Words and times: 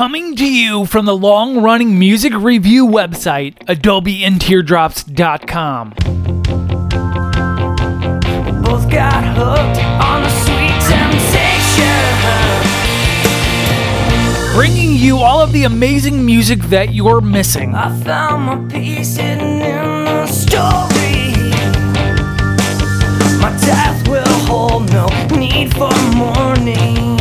Coming 0.00 0.32
to 0.36 0.48
you 0.50 0.86
from 0.86 1.04
the 1.04 1.14
long 1.14 1.62
running 1.62 1.98
music 1.98 2.32
review 2.34 2.86
website, 2.86 3.58
AdobeAndTeardrops.com. 3.66 5.90
Both 8.62 8.90
got 8.90 9.22
hooked 9.36 9.84
on 10.00 10.22
the 10.22 10.30
sweet 10.40 10.80
temptation. 10.88 11.84
Bringing 14.54 14.96
you 14.96 15.18
all 15.18 15.42
of 15.42 15.52
the 15.52 15.64
amazing 15.64 16.24
music 16.24 16.60
that 16.70 16.94
you're 16.94 17.20
missing. 17.20 17.74
I 17.74 17.94
found 18.00 18.44
my 18.44 18.56
peace 18.72 19.16
hidden 19.16 19.60
in 19.60 20.06
the 20.06 20.26
story. 20.28 21.34
My 23.38 23.50
death 23.66 24.08
will 24.08 24.24
hold 24.48 24.90
no 24.90 25.08
need 25.36 25.74
for 25.74 25.92
mourning. 26.16 27.19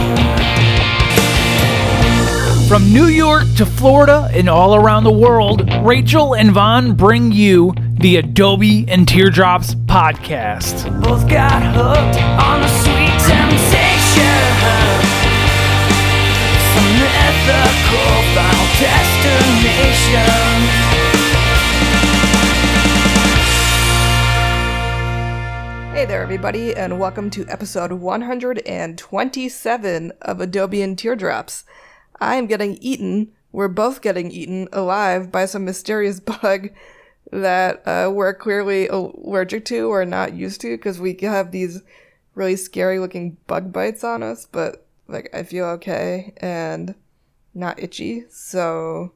From 2.70 2.94
New 2.94 3.08
York 3.08 3.44
to 3.58 3.66
Florida 3.66 4.30
and 4.32 4.48
all 4.48 4.76
around 4.76 5.04
the 5.04 5.12
world, 5.12 5.68
Rachel 5.82 6.36
and 6.36 6.52
Vaughn 6.52 6.94
bring 6.94 7.32
you 7.32 7.74
the 8.00 8.18
Adobe 8.18 8.86
and 8.88 9.08
Teardrops 9.08 9.74
podcast. 9.74 10.84
Both 11.02 11.28
got 11.28 11.64
hooked 11.74 12.22
on 12.22 12.62
the 12.62 12.68
sweet 12.68 13.18
temptation. 13.26 14.22
Some 16.70 16.90
mythical 17.02 18.22
final 18.38 18.68
destination. 18.78 20.30
Hey 25.96 26.06
there, 26.06 26.22
everybody, 26.22 26.76
and 26.76 27.00
welcome 27.00 27.32
to 27.32 27.48
episode 27.48 27.94
127 27.94 30.12
of 30.22 30.40
Adobe 30.40 30.84
and 30.84 30.96
Teardrops. 30.96 31.64
I 32.20 32.36
am 32.36 32.48
getting 32.48 32.78
eaten, 32.82 33.32
we're 33.52 33.68
both 33.68 34.02
getting 34.02 34.32
eaten 34.32 34.68
alive 34.72 35.32
by 35.32 35.46
some 35.46 35.66
mysterious 35.66 36.20
bug 36.42 36.70
that 37.32 37.88
uh, 37.88 38.10
we're 38.12 38.34
clearly 38.34 38.88
allergic 38.88 39.66
to 39.66 39.90
or 39.90 40.06
not 40.06 40.34
used 40.34 40.62
to 40.62 40.76
because 40.76 41.00
we 41.00 41.18
have 41.22 41.52
these 41.52 41.82
really 42.36 42.56
scary 42.56 43.00
looking 43.00 43.38
bug 43.48 43.72
bites 43.72 44.04
on 44.04 44.24
us, 44.24 44.48
but 44.52 44.86
like 45.08 45.30
I 45.34 45.44
feel 45.44 45.66
okay 45.66 46.34
and 46.38 46.96
not 47.54 47.82
itchy, 47.82 48.26
so 48.30 49.14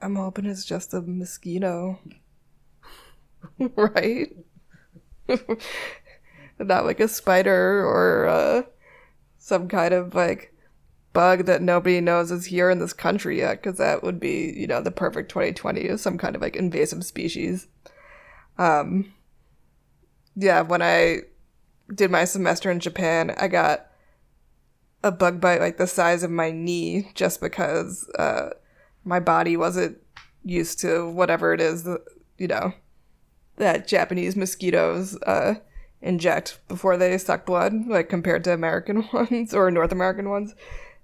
I'm 0.00 0.16
hoping 0.16 0.46
it's 0.46 0.64
just 0.64 0.94
a 0.94 1.00
mosquito. 1.00 1.98
right? 3.76 4.34
not 6.58 6.84
like 6.84 7.00
a 7.00 7.08
spider 7.08 7.84
or 7.84 8.26
uh, 8.26 8.62
some 9.38 9.68
kind 9.68 9.94
of 9.94 10.14
like 10.14 10.54
bug 11.12 11.46
that 11.46 11.62
nobody 11.62 12.00
knows 12.00 12.30
is 12.30 12.46
here 12.46 12.70
in 12.70 12.78
this 12.78 12.92
country 12.92 13.38
yet, 13.38 13.62
because 13.62 13.78
that 13.78 14.02
would 14.02 14.20
be, 14.20 14.52
you 14.56 14.66
know, 14.66 14.80
the 14.80 14.90
perfect 14.90 15.28
2020 15.30 15.80
is 15.80 16.00
some 16.00 16.18
kind 16.18 16.36
of 16.36 16.42
like 16.42 16.56
invasive 16.56 17.04
species. 17.04 17.66
Um, 18.58 19.12
yeah, 20.36 20.60
when 20.60 20.82
I 20.82 21.20
did 21.94 22.10
my 22.10 22.24
semester 22.24 22.70
in 22.70 22.80
Japan, 22.80 23.34
I 23.38 23.48
got 23.48 23.86
a 25.02 25.10
bug 25.10 25.40
bite 25.40 25.60
like 25.60 25.78
the 25.78 25.86
size 25.86 26.22
of 26.22 26.30
my 26.30 26.50
knee 26.50 27.10
just 27.14 27.40
because 27.40 28.08
uh, 28.18 28.50
my 29.04 29.18
body 29.18 29.56
wasn't 29.56 29.98
used 30.44 30.78
to 30.80 31.10
whatever 31.10 31.52
it 31.52 31.60
is 31.60 31.84
that, 31.84 32.02
you 32.38 32.46
know, 32.46 32.72
that 33.56 33.88
Japanese 33.88 34.36
mosquitoes 34.36 35.16
uh, 35.22 35.54
inject 36.00 36.60
before 36.68 36.96
they 36.96 37.16
suck 37.18 37.46
blood, 37.46 37.86
like 37.86 38.08
compared 38.08 38.44
to 38.44 38.52
American 38.52 39.08
ones 39.12 39.52
or 39.54 39.70
North 39.70 39.92
American 39.92 40.28
ones. 40.28 40.54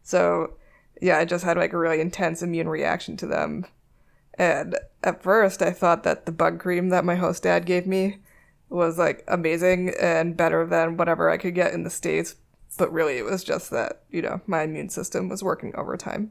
So, 0.07 0.53
yeah, 1.03 1.19
I 1.19 1.25
just 1.25 1.45
had 1.45 1.57
like 1.57 1.73
a 1.73 1.79
really 1.79 2.01
intense 2.01 2.41
immune 2.41 2.69
reaction 2.69 3.17
to 3.17 3.27
them. 3.27 3.67
And 4.35 4.79
at 5.03 5.21
first, 5.21 5.63
I 5.63 5.73
thought 5.73 6.05
that 6.05 6.27
the 6.27 6.33
bug 6.33 6.61
cream 6.61 6.91
that 6.91 7.05
my 7.05 7.17
host 7.17 7.43
dad 7.43 7.67
gave 7.67 7.89
me 7.89 8.19
was 8.69 8.99
like 8.99 9.25
amazing 9.27 9.93
and 10.01 10.37
better 10.37 10.65
than 10.65 10.97
whatever 10.97 11.29
I 11.29 11.39
could 11.39 11.57
get 11.57 11.75
in 11.75 11.83
the 11.83 11.91
States. 11.91 12.37
But 12.79 12.93
really, 12.93 13.19
it 13.19 13.25
was 13.25 13.43
just 13.43 13.71
that, 13.71 14.05
you 14.09 14.23
know, 14.23 14.41
my 14.47 14.63
immune 14.63 14.91
system 14.91 15.29
was 15.29 15.43
working 15.43 15.75
overtime. 15.75 16.31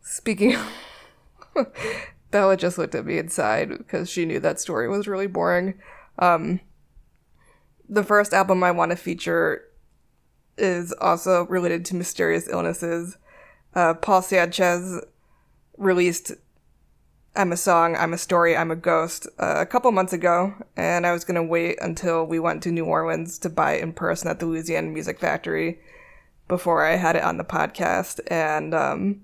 Speaking 0.00 0.54
of 0.54 0.68
Bella 2.30 2.56
just 2.56 2.78
looked 2.78 2.94
at 2.94 3.04
me 3.04 3.18
inside 3.18 3.76
because 3.76 4.08
she 4.08 4.26
knew 4.26 4.38
that 4.38 4.60
story 4.60 4.88
was 4.88 5.08
really 5.08 5.26
boring. 5.26 5.74
Um, 6.20 6.60
the 7.88 8.04
first 8.04 8.32
album 8.32 8.62
I 8.62 8.70
want 8.70 8.90
to 8.90 8.96
feature 8.96 9.64
is 10.60 10.92
also 11.00 11.46
related 11.46 11.84
to 11.86 11.96
mysterious 11.96 12.48
illnesses. 12.48 13.16
Uh, 13.74 13.94
Paul 13.94 14.22
Sanchez 14.22 15.02
released 15.76 16.32
I'm 17.36 17.52
a 17.52 17.56
Song, 17.56 17.94
I'm 17.96 18.12
a 18.12 18.18
Story, 18.18 18.56
I'm 18.56 18.72
a 18.72 18.76
Ghost 18.76 19.28
uh, 19.38 19.54
a 19.58 19.66
couple 19.66 19.92
months 19.92 20.12
ago, 20.12 20.52
and 20.76 21.06
I 21.06 21.12
was 21.12 21.24
going 21.24 21.36
to 21.36 21.42
wait 21.42 21.78
until 21.80 22.24
we 22.26 22.40
went 22.40 22.60
to 22.64 22.72
New 22.72 22.84
Orleans 22.84 23.38
to 23.38 23.48
buy 23.48 23.74
it 23.74 23.82
in 23.82 23.92
person 23.92 24.28
at 24.28 24.40
the 24.40 24.46
Louisiana 24.46 24.88
Music 24.88 25.20
Factory 25.20 25.80
before 26.48 26.84
I 26.84 26.96
had 26.96 27.14
it 27.14 27.22
on 27.22 27.38
the 27.38 27.44
podcast, 27.44 28.18
and 28.26 28.74
um, 28.74 29.22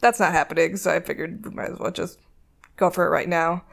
that's 0.00 0.18
not 0.18 0.32
happening, 0.32 0.78
so 0.78 0.90
I 0.90 1.00
figured 1.00 1.44
we 1.44 1.50
might 1.50 1.70
as 1.70 1.78
well 1.78 1.90
just 1.90 2.18
go 2.76 2.88
for 2.88 3.04
it 3.04 3.10
right 3.10 3.28
now. 3.28 3.64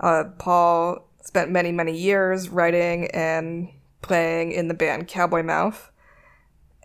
Uh, 0.00 0.24
Paul 0.38 1.06
spent 1.22 1.50
many, 1.50 1.72
many 1.72 1.96
years 1.96 2.48
writing 2.48 3.08
and 3.08 3.68
playing 4.00 4.52
in 4.52 4.68
the 4.68 4.74
band 4.74 5.08
Cowboy 5.08 5.42
Mouth. 5.42 5.89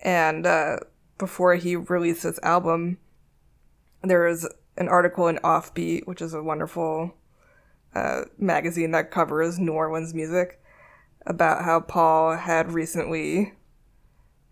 And 0.06 0.46
uh, 0.46 0.78
before 1.18 1.56
he 1.56 1.76
released 1.76 2.24
this 2.24 2.40
album, 2.44 3.00
there 4.04 4.28
was 4.28 4.48
an 4.78 4.88
article 4.88 5.28
in 5.28 5.38
Offbeat, 5.38 6.06
which 6.06 6.22
is 6.22 6.36
a 6.36 6.44
wonderful 6.44 7.16
uh, 7.96 8.22
magazine 8.38 8.92
that 8.92 9.10
covers 9.10 9.58
New 9.58 9.72
Orleans 9.74 10.14
music, 10.14 10.62
about 11.26 11.64
how 11.64 11.80
Paul 11.80 12.38
had 12.38 12.72
recently 12.72 13.54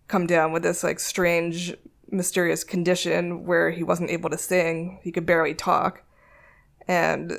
come 0.08 0.26
down 0.26 0.50
with 0.50 0.64
this 0.64 0.82
like 0.82 0.98
strange, 0.98 1.76
mysterious 2.10 2.64
condition 2.64 3.46
where 3.46 3.70
he 3.70 3.84
wasn't 3.84 4.10
able 4.10 4.30
to 4.30 4.38
sing, 4.38 4.98
he 5.04 5.12
could 5.12 5.24
barely 5.24 5.54
talk. 5.54 6.02
And 6.88 7.38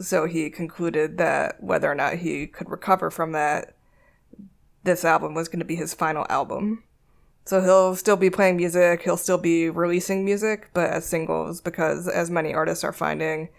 so 0.00 0.26
he 0.26 0.50
concluded 0.50 1.16
that 1.18 1.62
whether 1.62 1.88
or 1.88 1.94
not 1.94 2.14
he 2.14 2.48
could 2.48 2.68
recover 2.68 3.08
from 3.08 3.30
that, 3.32 3.76
this 4.82 5.04
album 5.04 5.32
was 5.32 5.46
going 5.46 5.60
to 5.60 5.64
be 5.64 5.76
his 5.76 5.94
final 5.94 6.26
album. 6.28 6.82
So 7.46 7.60
he'll 7.60 7.94
still 7.94 8.16
be 8.16 8.30
playing 8.30 8.56
music, 8.56 9.02
he'll 9.02 9.18
still 9.18 9.38
be 9.38 9.68
releasing 9.68 10.24
music, 10.24 10.70
but 10.72 10.88
as 10.90 11.04
singles 11.04 11.60
because 11.60 12.08
as 12.08 12.30
many 12.30 12.54
artists 12.54 12.82
are 12.84 12.92
finding, 12.92 13.50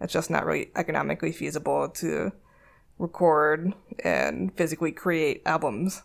it's 0.00 0.12
just 0.12 0.30
not 0.30 0.46
really 0.46 0.70
economically 0.76 1.32
feasible 1.32 1.88
to 1.88 2.32
record 2.98 3.74
and 4.04 4.56
physically 4.56 4.92
create 4.92 5.42
albums. 5.44 6.02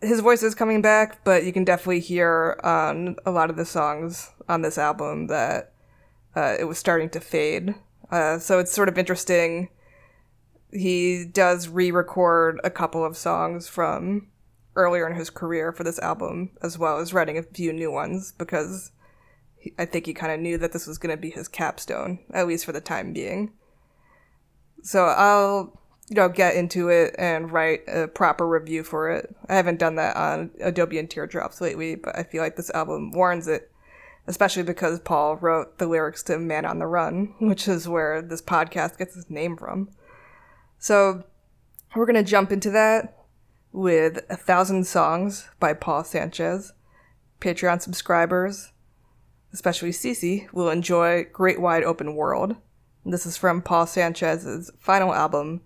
His 0.00 0.20
voice 0.20 0.42
is 0.42 0.54
coming 0.54 0.82
back, 0.82 1.24
but 1.24 1.44
you 1.44 1.52
can 1.52 1.64
definitely 1.64 2.00
hear 2.00 2.60
on 2.64 3.16
a 3.24 3.30
lot 3.30 3.50
of 3.50 3.56
the 3.56 3.64
songs 3.64 4.30
on 4.48 4.62
this 4.62 4.78
album 4.78 5.28
that 5.28 5.72
uh, 6.34 6.56
it 6.58 6.64
was 6.64 6.78
starting 6.78 7.10
to 7.10 7.20
fade. 7.20 7.74
Uh, 8.10 8.38
so 8.38 8.58
it's 8.58 8.72
sort 8.72 8.88
of 8.88 8.98
interesting. 8.98 9.68
He 10.72 11.24
does 11.24 11.68
re 11.68 11.90
record 11.90 12.60
a 12.64 12.70
couple 12.70 13.04
of 13.04 13.16
songs 13.16 13.68
from 13.68 14.28
earlier 14.78 15.06
in 15.06 15.16
his 15.16 15.28
career 15.28 15.72
for 15.72 15.84
this 15.84 15.98
album, 15.98 16.50
as 16.62 16.78
well 16.78 16.98
as 16.98 17.12
writing 17.12 17.36
a 17.36 17.42
few 17.42 17.72
new 17.72 17.90
ones, 17.90 18.32
because 18.32 18.92
he, 19.56 19.74
I 19.78 19.84
think 19.84 20.06
he 20.06 20.14
kind 20.14 20.32
of 20.32 20.40
knew 20.40 20.56
that 20.58 20.72
this 20.72 20.86
was 20.86 20.98
going 20.98 21.14
to 21.14 21.20
be 21.20 21.30
his 21.30 21.48
capstone, 21.48 22.20
at 22.32 22.46
least 22.46 22.64
for 22.64 22.72
the 22.72 22.80
time 22.80 23.12
being. 23.12 23.52
So 24.82 25.04
I'll, 25.04 25.78
you 26.08 26.16
know, 26.16 26.28
get 26.28 26.54
into 26.54 26.88
it 26.88 27.14
and 27.18 27.52
write 27.52 27.80
a 27.88 28.08
proper 28.08 28.46
review 28.46 28.84
for 28.84 29.10
it. 29.10 29.34
I 29.48 29.56
haven't 29.56 29.80
done 29.80 29.96
that 29.96 30.16
on 30.16 30.52
Adobe 30.60 30.98
and 30.98 31.10
Teardrops 31.10 31.60
lately, 31.60 31.96
but 31.96 32.16
I 32.16 32.22
feel 32.22 32.42
like 32.42 32.56
this 32.56 32.70
album 32.70 33.10
warrants 33.10 33.48
it 33.48 33.70
especially 34.28 34.62
because 34.62 35.00
Paul 35.00 35.36
wrote 35.36 35.78
the 35.78 35.86
lyrics 35.86 36.22
to 36.24 36.38
Man 36.38 36.66
on 36.66 36.78
the 36.78 36.86
Run, 36.86 37.34
which 37.40 37.66
is 37.66 37.88
where 37.88 38.22
this 38.22 38.42
podcast 38.42 38.98
gets 38.98 39.16
its 39.16 39.28
name 39.28 39.56
from. 39.56 39.88
So 40.78 41.24
we're 41.96 42.06
going 42.06 42.22
to 42.22 42.30
jump 42.30 42.52
into 42.52 42.70
that 42.70 43.17
with 43.78 44.18
A 44.28 44.36
Thousand 44.36 44.88
Songs 44.88 45.48
by 45.60 45.72
Paul 45.72 46.02
Sanchez. 46.02 46.72
Patreon 47.40 47.80
subscribers, 47.80 48.72
especially 49.52 49.90
Cece, 49.90 50.52
will 50.52 50.68
enjoy 50.68 51.26
Great 51.32 51.60
Wide 51.60 51.84
Open 51.84 52.16
World. 52.16 52.56
This 53.06 53.24
is 53.24 53.36
from 53.36 53.62
Paul 53.62 53.86
Sanchez's 53.86 54.72
final 54.80 55.14
album, 55.14 55.60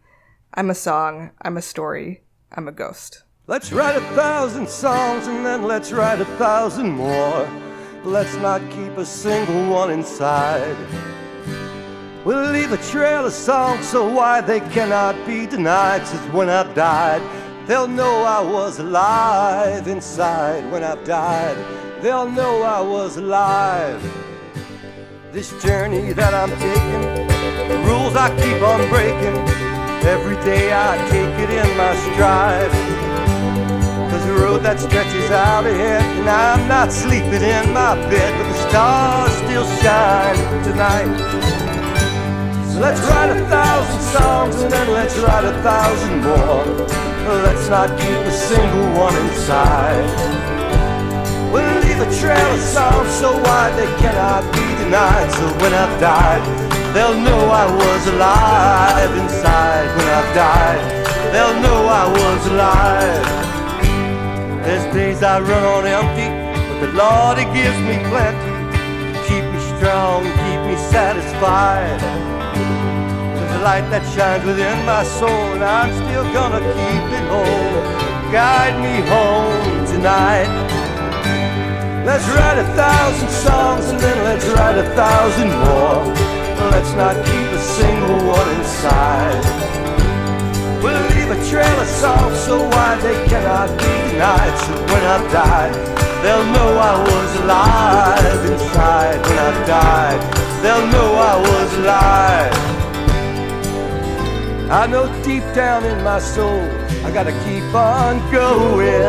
I'm 0.52 0.68
a 0.68 0.74
Song, 0.74 1.30
I'm 1.40 1.56
a 1.56 1.62
Story, 1.62 2.22
I'm 2.54 2.68
a 2.68 2.72
Ghost. 2.72 3.22
Let's 3.46 3.72
write 3.72 3.96
a 3.96 4.02
thousand 4.14 4.68
songs 4.68 5.26
and 5.26 5.44
then 5.44 5.62
let's 5.62 5.90
write 5.90 6.20
a 6.20 6.26
thousand 6.36 6.90
more. 6.90 7.48
Let's 8.04 8.34
not 8.36 8.60
keep 8.72 8.98
a 8.98 9.06
single 9.06 9.70
one 9.70 9.90
inside. 9.90 10.76
We'll 12.26 12.52
leave 12.52 12.72
a 12.72 12.76
trail 12.76 13.24
of 13.24 13.32
songs 13.32 13.88
so 13.88 14.06
wide 14.06 14.46
they 14.46 14.60
cannot 14.60 15.16
be 15.26 15.46
denied. 15.46 16.06
Since 16.06 16.32
when 16.32 16.50
I 16.50 16.70
died, 16.74 17.41
They'll 17.66 17.86
know 17.86 18.24
I 18.24 18.40
was 18.40 18.80
alive 18.80 19.86
inside 19.86 20.68
when 20.72 20.82
I've 20.82 21.04
died. 21.04 21.56
They'll 22.02 22.28
know 22.28 22.62
I 22.62 22.80
was 22.80 23.18
alive. 23.18 24.02
This 25.30 25.50
journey 25.62 26.12
that 26.12 26.34
I'm 26.34 26.50
taking, 26.58 27.28
the 27.68 27.78
rules 27.86 28.16
I 28.16 28.30
keep 28.34 28.60
on 28.62 28.88
breaking. 28.90 29.36
Every 30.04 30.34
day 30.44 30.72
I 30.72 30.96
take 31.08 31.38
it 31.38 31.50
in 31.50 31.76
my 31.76 31.94
stride. 32.10 32.72
Cause 34.10 34.26
the 34.26 34.34
road 34.34 34.64
that 34.64 34.80
stretches 34.80 35.30
out 35.30 35.64
ahead, 35.64 36.02
and 36.18 36.28
I'm 36.28 36.66
not 36.66 36.90
sleeping 36.90 37.42
in 37.42 37.72
my 37.72 37.94
bed, 38.10 38.36
but 38.38 38.48
the 38.50 38.68
stars 38.68 39.32
still 39.38 39.66
shine 39.80 40.64
tonight. 40.64 41.61
So 42.72 42.80
let's 42.80 43.00
write 43.02 43.28
a 43.28 43.46
thousand 43.52 44.00
songs 44.00 44.62
and 44.62 44.72
then 44.72 44.90
let's 44.92 45.14
write 45.18 45.44
a 45.44 45.52
thousand 45.60 46.24
more. 46.24 46.64
Let's 47.44 47.68
not 47.68 47.90
keep 48.00 48.16
a 48.16 48.32
single 48.32 48.88
one 48.96 49.14
inside. 49.28 50.08
We'll 51.52 51.80
leave 51.84 52.00
a 52.00 52.08
trail 52.16 52.48
of 52.48 52.60
songs 52.60 53.12
so 53.20 53.36
wide 53.44 53.76
they 53.76 53.92
cannot 54.00 54.48
be 54.56 54.64
denied. 54.82 55.30
So 55.32 55.44
when 55.60 55.74
I've 55.74 56.00
died, 56.00 56.40
they'll 56.94 57.20
know 57.20 57.42
I 57.52 57.68
was 57.68 58.06
alive 58.06 59.12
inside. 59.20 59.86
When 59.94 60.08
I've 60.08 60.32
died, 60.34 60.80
they'll 61.28 61.60
know 61.60 61.80
I 61.92 62.08
was 62.08 62.46
alive. 62.46 63.26
There's 64.64 64.94
days 64.94 65.22
I 65.22 65.40
run 65.40 65.62
on 65.76 65.86
empty, 65.86 66.28
but 66.80 66.86
the 66.86 66.92
Lord, 66.96 67.36
He 67.36 67.44
gives 67.52 67.76
me 67.84 68.00
plenty. 68.08 68.48
To 69.12 69.20
keep 69.28 69.44
me 69.44 69.60
strong, 69.76 70.24
satisfied. 70.92 72.00
There's 73.32 73.54
a 73.56 73.62
light 73.64 73.88
that 73.88 74.04
shines 74.12 74.44
within 74.44 74.76
my 74.84 75.02
soul, 75.04 75.56
and 75.56 75.64
I'm 75.64 75.88
still 75.88 76.26
gonna 76.36 76.60
keep 76.60 77.04
it 77.16 77.24
whole. 77.32 77.80
Guide 78.28 78.76
me 78.84 79.00
home 79.08 79.88
tonight. 79.88 80.52
Let's 82.04 82.28
write 82.36 82.58
a 82.60 82.68
thousand 82.76 83.30
songs 83.30 83.84
and 83.88 83.98
then 84.04 84.18
let's 84.28 84.44
write 84.52 84.76
a 84.76 84.88
thousand 84.92 85.50
more. 85.64 86.04
Let's 86.76 86.92
not 86.92 87.16
keep 87.24 87.48
a 87.56 87.62
single 87.78 88.20
one 88.28 88.48
inside. 88.60 89.40
We'll 90.84 91.04
leave 91.16 91.30
a 91.32 91.40
trail 91.48 91.76
of 91.80 91.88
songs 91.88 92.36
so 92.44 92.68
wide 92.68 93.00
they 93.00 93.16
cannot 93.32 93.68
be 93.80 93.92
denied. 94.12 94.54
So 94.66 94.72
when 94.92 95.04
I 95.14 95.18
die, 95.40 95.72
they'll 96.20 96.48
know 96.52 96.70
I 96.90 96.94
was 97.08 97.30
alive 97.40 98.42
inside. 98.52 99.18
When 99.24 99.38
I've 99.38 99.62
died, 99.66 100.51
they'll 100.62 100.86
know 100.86 101.14
I 101.14 101.36
was 101.50 101.78
alive. 101.78 102.54
I 104.70 104.86
know 104.86 105.06
deep 105.22 105.44
down 105.54 105.84
in 105.84 106.02
my 106.02 106.18
soul, 106.18 106.62
I 107.04 107.10
gotta 107.12 107.32
keep 107.44 107.74
on 107.74 108.18
going. 108.30 109.02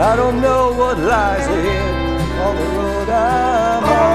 I 0.00 0.16
don't 0.16 0.40
know 0.40 0.72
what 0.72 0.98
lies 0.98 1.46
ahead 1.46 2.20
on 2.40 2.56
the 2.56 2.64
road 2.78 3.08
I'm 3.10 3.84
on. 3.84 4.10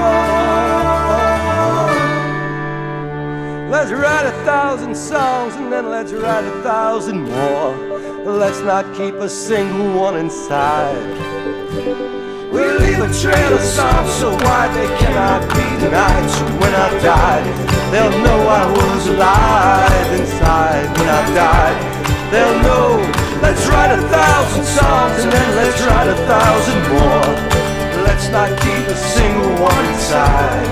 Let's 3.70 3.92
write 3.92 4.26
a 4.26 4.32
thousand 4.44 4.96
songs 4.96 5.54
and 5.54 5.72
then 5.72 5.90
let's 5.90 6.12
write 6.12 6.44
a 6.44 6.62
thousand 6.62 7.22
more. 7.22 7.76
Let's 8.24 8.60
not 8.62 8.92
keep 8.96 9.14
a 9.14 9.28
single 9.28 9.92
one 9.92 10.16
inside. 10.16 12.15
We'll 12.56 12.80
leave 12.80 13.04
a 13.04 13.12
trail 13.12 13.52
of 13.52 13.60
songs 13.60 14.12
so 14.16 14.32
wide 14.32 14.72
they 14.72 14.88
cannot 14.96 15.44
be 15.52 15.66
denied. 15.76 16.24
So 16.32 16.44
when 16.56 16.72
I've 16.72 17.02
died, 17.04 17.44
they'll 17.92 18.16
know 18.24 18.40
I 18.48 18.64
was 18.72 19.06
alive 19.12 20.08
inside. 20.16 20.88
When 20.96 21.04
I've 21.04 21.32
died, 21.36 21.76
they'll 22.32 22.56
know. 22.64 23.04
Let's 23.44 23.60
write 23.68 23.92
a 23.92 24.00
thousand 24.08 24.64
songs 24.64 25.20
and 25.20 25.32
then 25.36 25.48
let's 25.60 25.80
write 25.84 26.08
a 26.08 26.16
thousand 26.24 26.80
more. 26.96 27.28
Let's 28.08 28.32
not 28.32 28.48
keep 28.64 28.88
a 28.88 28.96
single 28.96 29.52
one 29.60 29.84
inside. 29.92 30.64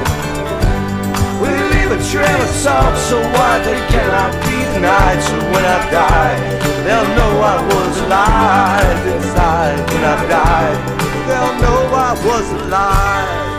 We'll 1.36 1.68
leave 1.68 1.92
a 1.92 2.00
trail 2.08 2.40
of 2.40 2.52
songs 2.64 2.98
so 3.12 3.20
wide 3.20 3.60
they 3.60 3.76
cannot 3.92 4.32
be 4.40 4.56
denied. 4.72 5.20
So 5.20 5.36
when 5.52 5.64
I 5.68 5.78
die, 5.92 6.36
they'll 6.80 7.12
know 7.12 7.32
I 7.44 7.56
was 7.60 7.94
alive 8.08 9.06
inside. 9.20 9.76
When 9.92 10.02
I've 10.02 10.28
died, 10.32 11.04
they'll 11.26 11.54
know 11.62 11.80
I 11.94 12.12
was 12.24 12.50
alive. 12.52 13.53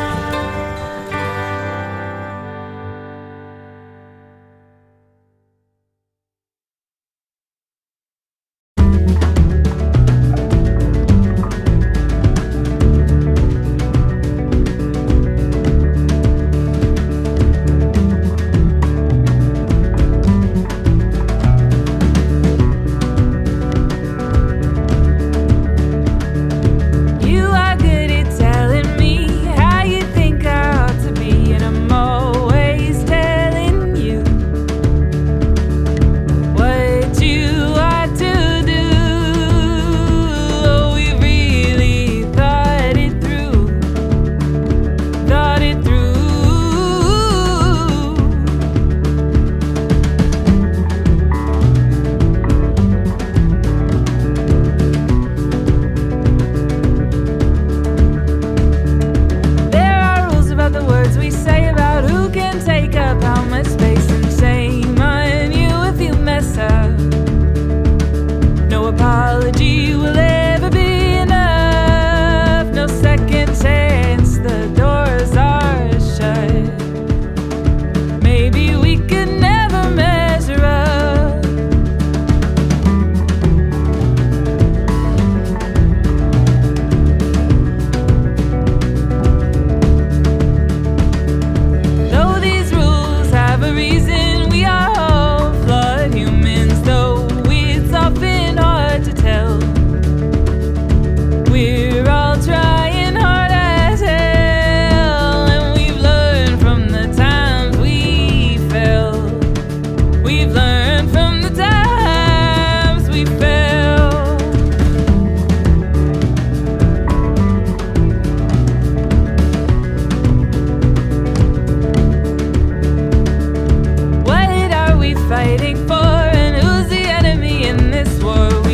fighting 125.46 125.78
for 125.88 125.94
and 125.94 126.56
who's 126.56 126.90
the 126.90 127.04
enemy 127.08 127.68
in 127.68 127.92
this 127.92 128.24
world? 128.24 128.65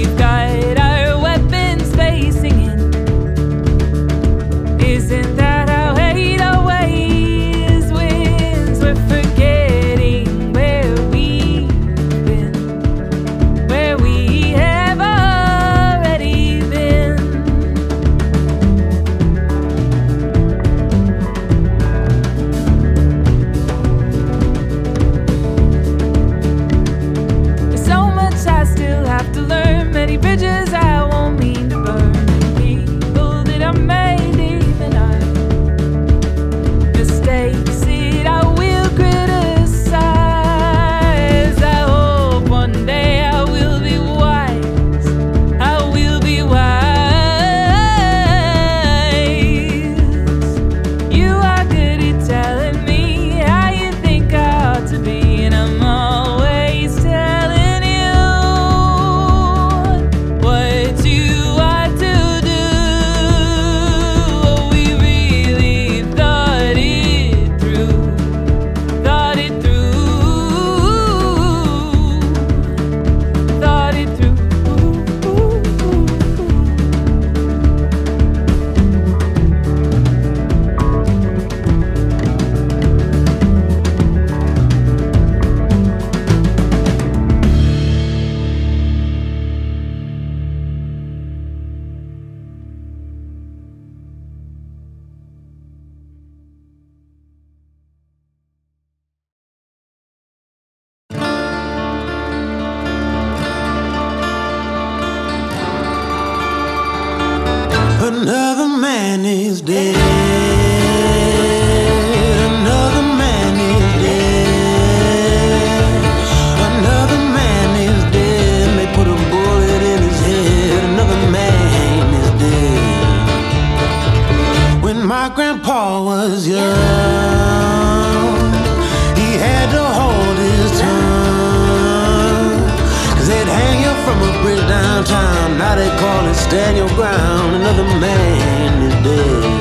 Downtown. 134.71 135.57
Now 135.57 135.75
they 135.75 135.89
call 135.97 136.27
it 136.27 136.35
stand 136.35 136.77
your 136.77 136.89
ground. 136.89 137.55
Another 137.55 137.83
man 137.99 138.81
is 138.83 138.93
dead. 139.03 139.60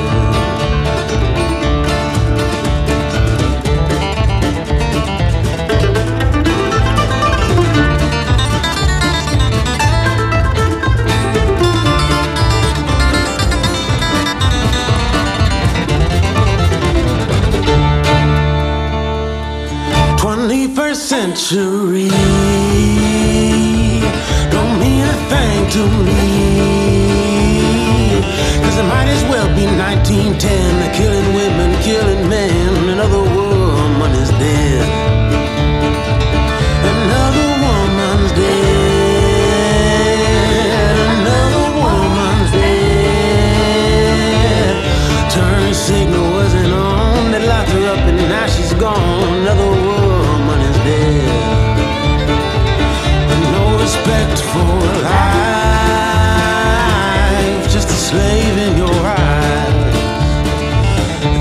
Twenty-first 21.51 22.15
don't 24.51 24.79
mean 24.79 25.03
a 25.03 25.15
thing 25.27 25.69
to 25.75 25.83
me. 26.07 26.23
Cause 28.63 28.77
it 28.77 28.87
might 28.87 29.09
as 29.09 29.21
well 29.25 29.47
be 29.53 29.65
1910. 29.65 30.79
They're 30.79 30.93
killing 30.95 31.10
slave 58.11 58.57
in 58.67 58.73
your 58.83 58.99
eyes. 59.23 59.95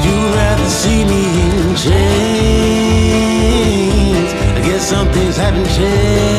You'd 0.05 0.31
rather 0.39 0.69
see 0.83 1.03
me 1.13 1.23
in 1.47 1.75
chains. 1.85 3.11
I 4.57 4.61
guess 4.67 4.83
some 4.93 5.09
things 5.17 5.37
haven't 5.37 5.71
changed. 5.79 6.31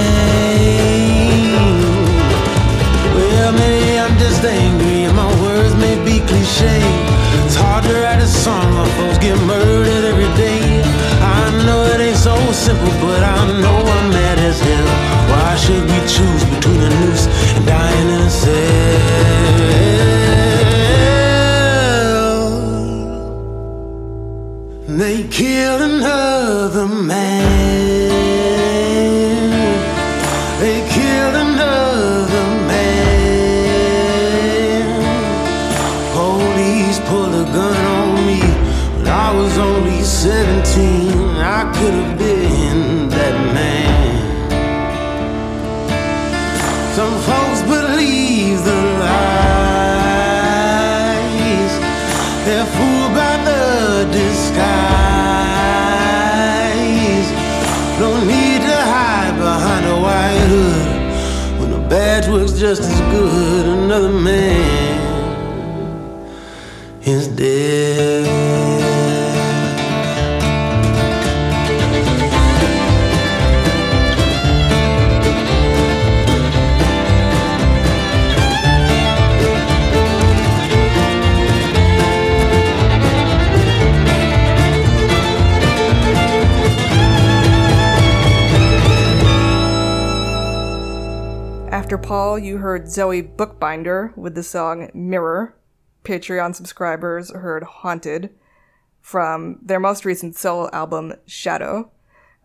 Well, 3.16 3.52
maybe 3.62 4.00
I'm 4.04 4.16
just 4.24 4.42
angry 4.46 5.00
and 5.08 5.16
my 5.24 5.32
words 5.44 5.74
may 5.76 5.96
be 6.08 6.16
cliche. 6.30 6.80
It's 7.46 7.58
hard 7.64 7.84
to 7.84 7.94
write 8.02 8.22
a 8.30 8.32
song 8.46 8.68
when 8.78 8.88
folks 8.98 9.18
get 9.26 9.38
murdered 9.54 10.06
every 10.12 10.32
day. 10.46 10.64
I 11.40 11.42
know 11.66 11.80
it 11.94 12.00
ain't 12.08 12.22
so 12.30 12.36
simple, 12.68 12.94
but 13.06 13.22
I 13.38 13.38
know 13.64 13.78
I'm 13.96 14.08
mad 14.18 14.40
as 14.50 14.60
hell. 14.68 14.90
Why 15.32 15.50
should 15.64 15.84
we 15.92 16.00
choose 16.16 16.51
just 62.72 63.11
Paul, 92.04 92.40
you 92.40 92.58
heard 92.58 92.90
Zoe 92.90 93.24
Boekbinder 93.24 94.16
with 94.18 94.36
the 94.36 94.44
song 94.44 94.90
Mirror. 94.94 95.56
Patreon 96.04 96.54
subscribers 96.56 97.32
heard 97.32 97.64
Haunted 97.64 98.32
from 99.00 99.60
their 99.62 99.80
most 99.80 100.04
recent 100.04 100.36
solo 100.36 100.70
album, 100.74 101.14
Shadow. 101.26 101.92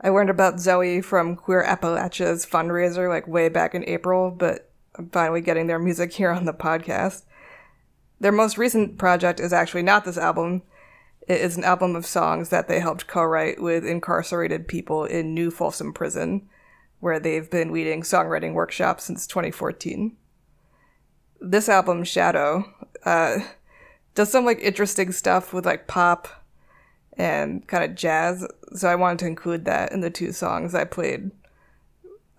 I 0.01 0.11
learned 0.11 0.31
about 0.31 0.61
Zoe 0.61 1.01
from 1.01 1.37
Queer 1.37 1.63
Appalachia's 1.63 2.47
fundraiser 2.47 3.09
like 3.09 3.27
way 3.27 3.49
back 3.49 3.75
in 3.75 3.89
April, 3.89 4.31
but 4.31 4.71
I'm 4.95 5.11
finally 5.11 5.41
getting 5.41 5.67
their 5.67 5.79
music 5.79 6.13
here 6.13 6.31
on 6.31 6.45
the 6.45 6.55
podcast. 6.55 7.25
Their 8.21 8.33
most 8.33 8.57
recent 8.59 8.99
project 8.99 9.41
is 9.41 9.53
actually 9.53 9.83
not 9.83 10.05
this 10.05 10.19
album. 10.19 10.63
It 11.27 11.41
is 11.41 11.57
an 11.57 11.65
album 11.65 11.97
of 11.97 12.07
songs 12.07 12.51
that 12.51 12.69
they 12.69 12.79
helped 12.79 13.09
co-write 13.09 13.61
with 13.61 13.85
incarcerated 13.85 14.69
people 14.69 15.05
in 15.05 15.35
New 15.35 15.51
Folsom 15.51 15.93
Prison, 15.93 16.49
where 17.01 17.21
they've 17.21 17.51
been 17.51 17.73
leading 17.73 18.03
songwriting 18.03 18.55
workshops 18.55 19.05
since 19.05 19.27
2014. 19.27 20.17
This 21.41 21.69
album, 21.69 22.05
Shadow, 22.05 22.65
uh, 23.05 23.41
does 24.15 24.31
some 24.31 24.45
like 24.45 24.59
interesting 24.61 25.13
stuff 25.13 25.53
with 25.53 25.67
like 25.67 25.87
pop 25.87 26.29
and 27.17 27.67
kind 27.67 27.85
of 27.85 27.95
jazz. 27.95 28.47
So 28.75 28.89
I 28.89 28.95
wanted 28.95 29.21
to 29.21 29.27
include 29.27 29.65
that 29.67 29.93
in 29.93 30.01
the 30.01 30.11
two 30.11 30.33
songs 30.33 30.75
I 30.75 30.85
played 30.85 31.31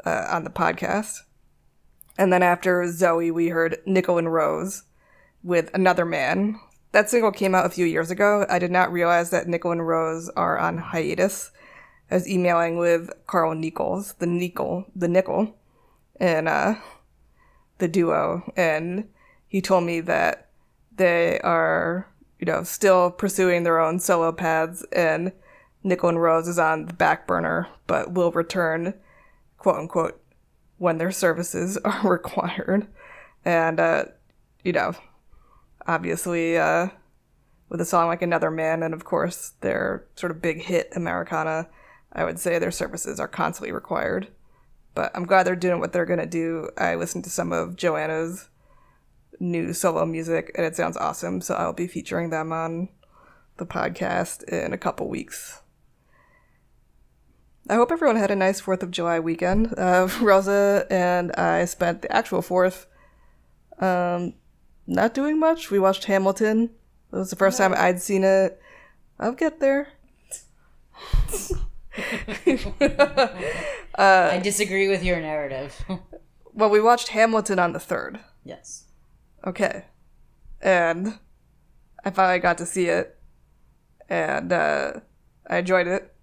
uh, 0.05 0.25
on 0.29 0.43
the 0.43 0.49
podcast. 0.49 1.21
And 2.17 2.33
then 2.33 2.41
after 2.41 2.89
Zoe, 2.91 3.31
we 3.31 3.49
heard 3.49 3.77
Nickel 3.85 4.17
and 4.17 4.33
Rose 4.33 4.83
with 5.43 5.69
Another 5.73 6.05
Man. 6.05 6.59
That 6.91 7.09
single 7.09 7.31
came 7.31 7.53
out 7.53 7.65
a 7.65 7.69
few 7.69 7.85
years 7.85 8.09
ago. 8.09 8.45
I 8.49 8.57
did 8.57 8.71
not 8.71 8.91
realize 8.91 9.29
that 9.29 9.47
Nickel 9.47 9.71
and 9.71 9.87
Rose 9.87 10.29
are 10.29 10.57
on 10.57 10.77
hiatus. 10.77 11.51
I 12.09 12.15
was 12.15 12.27
emailing 12.27 12.77
with 12.77 13.09
Carl 13.25 13.53
Nichols, 13.53 14.13
the 14.19 14.27
Nickel, 14.27 14.85
the 14.95 15.07
Nickel, 15.07 15.55
and 16.19 16.47
uh, 16.47 16.75
the 17.79 17.87
duo, 17.87 18.51
and 18.55 19.07
he 19.47 19.61
told 19.61 19.83
me 19.83 19.99
that 20.01 20.49
they 20.95 21.39
are, 21.39 22.07
you 22.39 22.45
know, 22.45 22.63
still 22.63 23.11
pursuing 23.11 23.63
their 23.63 23.79
own 23.79 23.99
solo 23.99 24.31
paths, 24.31 24.85
and 24.91 25.31
Nickel 25.83 26.09
and 26.09 26.21
Rose 26.21 26.47
is 26.47 26.59
on 26.59 26.85
the 26.85 26.93
back 26.93 27.27
burner, 27.27 27.67
but 27.87 28.13
will 28.13 28.31
return, 28.31 28.93
quote 29.57 29.77
unquote, 29.77 30.21
when 30.77 30.97
their 30.97 31.11
services 31.11 31.77
are 31.85 32.09
required. 32.09 32.87
And, 33.45 33.79
uh, 33.79 34.05
you 34.63 34.73
know, 34.73 34.93
obviously, 35.87 36.57
uh, 36.57 36.87
with 37.69 37.81
a 37.81 37.85
song 37.85 38.07
like 38.07 38.21
Another 38.21 38.51
Man, 38.51 38.81
and 38.81 38.93
of 38.93 39.03
course 39.03 39.53
their 39.61 40.05
sort 40.15 40.31
of 40.31 40.41
big 40.41 40.61
hit, 40.61 40.91
Americana, 40.95 41.67
I 42.13 42.23
would 42.23 42.39
say 42.39 42.57
their 42.57 42.71
services 42.71 43.19
are 43.19 43.27
constantly 43.27 43.71
required. 43.71 44.27
But 44.93 45.11
I'm 45.13 45.25
glad 45.25 45.43
they're 45.43 45.55
doing 45.55 45.79
what 45.79 45.93
they're 45.93 46.05
going 46.05 46.19
to 46.19 46.25
do. 46.25 46.69
I 46.77 46.95
listened 46.95 47.23
to 47.25 47.29
some 47.29 47.51
of 47.51 47.75
Joanna's 47.75 48.49
new 49.39 49.73
solo 49.73 50.05
music, 50.05 50.51
and 50.55 50.65
it 50.65 50.75
sounds 50.75 50.97
awesome, 50.97 51.41
so 51.41 51.53
I'll 51.53 51.73
be 51.73 51.87
featuring 51.87 52.31
them 52.31 52.51
on 52.51 52.89
the 53.57 53.65
podcast 53.65 54.43
in 54.45 54.73
a 54.73 54.77
couple 54.77 55.07
weeks. 55.07 55.61
I 57.69 57.75
hope 57.75 57.91
everyone 57.91 58.15
had 58.15 58.31
a 58.31 58.35
nice 58.35 58.61
4th 58.61 58.81
of 58.81 58.91
July 58.91 59.19
weekend. 59.19 59.77
Uh, 59.77 60.07
Rosa 60.21 60.87
and 60.89 61.31
I 61.33 61.65
spent 61.65 62.01
the 62.01 62.11
actual 62.11 62.41
4th 62.41 62.85
um, 63.79 64.33
not 64.85 65.13
doing 65.13 65.39
much. 65.39 65.69
We 65.69 65.79
watched 65.79 66.05
Hamilton. 66.05 66.71
It 67.11 67.15
was 67.15 67.29
the 67.29 67.35
first 67.35 67.57
time 67.57 67.73
I'd 67.75 68.01
seen 68.01 68.23
it. 68.23 68.59
I'll 69.19 69.33
get 69.33 69.59
there. 69.59 69.89
I 73.98 74.39
disagree 74.44 74.88
with 74.88 75.04
your 75.04 75.20
narrative. 75.20 75.84
Well, 76.54 76.72
we 76.72 76.82
watched 76.82 77.10
Hamilton 77.10 77.60
on 77.60 77.74
the 77.74 77.80
third. 77.80 78.20
yes. 78.44 78.86
Okay. 79.46 79.86
And 80.60 81.20
I 82.04 82.10
finally 82.10 82.39
got 82.39 82.58
to 82.58 82.66
see 82.66 82.88
it. 82.88 83.16
And 84.10 84.51
uh, 84.51 84.94
I 85.48 85.58
enjoyed 85.58 85.86
it. 85.86 86.16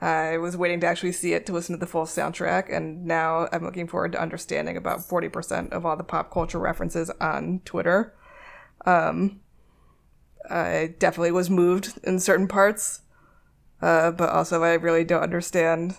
I 0.00 0.38
was 0.38 0.56
waiting 0.56 0.80
to 0.80 0.88
actually 0.88 1.12
see 1.12 1.32
it 1.34 1.46
to 1.46 1.52
listen 1.52 1.76
to 1.76 1.78
the 1.78 1.86
full 1.86 2.06
soundtrack, 2.06 2.74
and 2.74 3.04
now 3.04 3.46
I'm 3.52 3.62
looking 3.62 3.86
forward 3.86 4.10
to 4.12 4.20
understanding 4.20 4.76
about 4.76 4.98
40% 4.98 5.70
of 5.70 5.86
all 5.86 5.96
the 5.96 6.02
pop 6.02 6.32
culture 6.32 6.58
references 6.58 7.08
on 7.20 7.60
Twitter. 7.64 8.16
Um, 8.84 9.42
I 10.50 10.94
definitely 10.98 11.30
was 11.30 11.48
moved 11.50 12.00
in 12.02 12.18
certain 12.18 12.48
parts, 12.48 13.02
uh, 13.82 14.12
but 14.12 14.30
also 14.30 14.62
I 14.62 14.74
really 14.74 15.04
don't 15.04 15.22
understand 15.22 15.96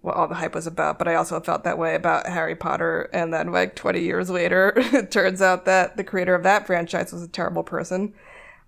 what 0.00 0.16
all 0.16 0.28
the 0.28 0.34
hype 0.34 0.54
was 0.54 0.66
about, 0.66 0.98
but 0.98 1.08
I 1.08 1.14
also 1.14 1.40
felt 1.40 1.64
that 1.64 1.78
way 1.78 1.94
about 1.94 2.26
Harry 2.26 2.54
Potter. 2.54 3.08
And 3.12 3.32
then, 3.32 3.52
like 3.52 3.74
20 3.74 4.00
years 4.00 4.30
later, 4.30 4.72
it 4.76 5.10
turns 5.10 5.40
out 5.40 5.64
that 5.64 5.96
the 5.96 6.04
creator 6.04 6.34
of 6.34 6.42
that 6.42 6.66
franchise 6.66 7.12
was 7.12 7.22
a 7.22 7.28
terrible 7.28 7.62
person. 7.62 8.14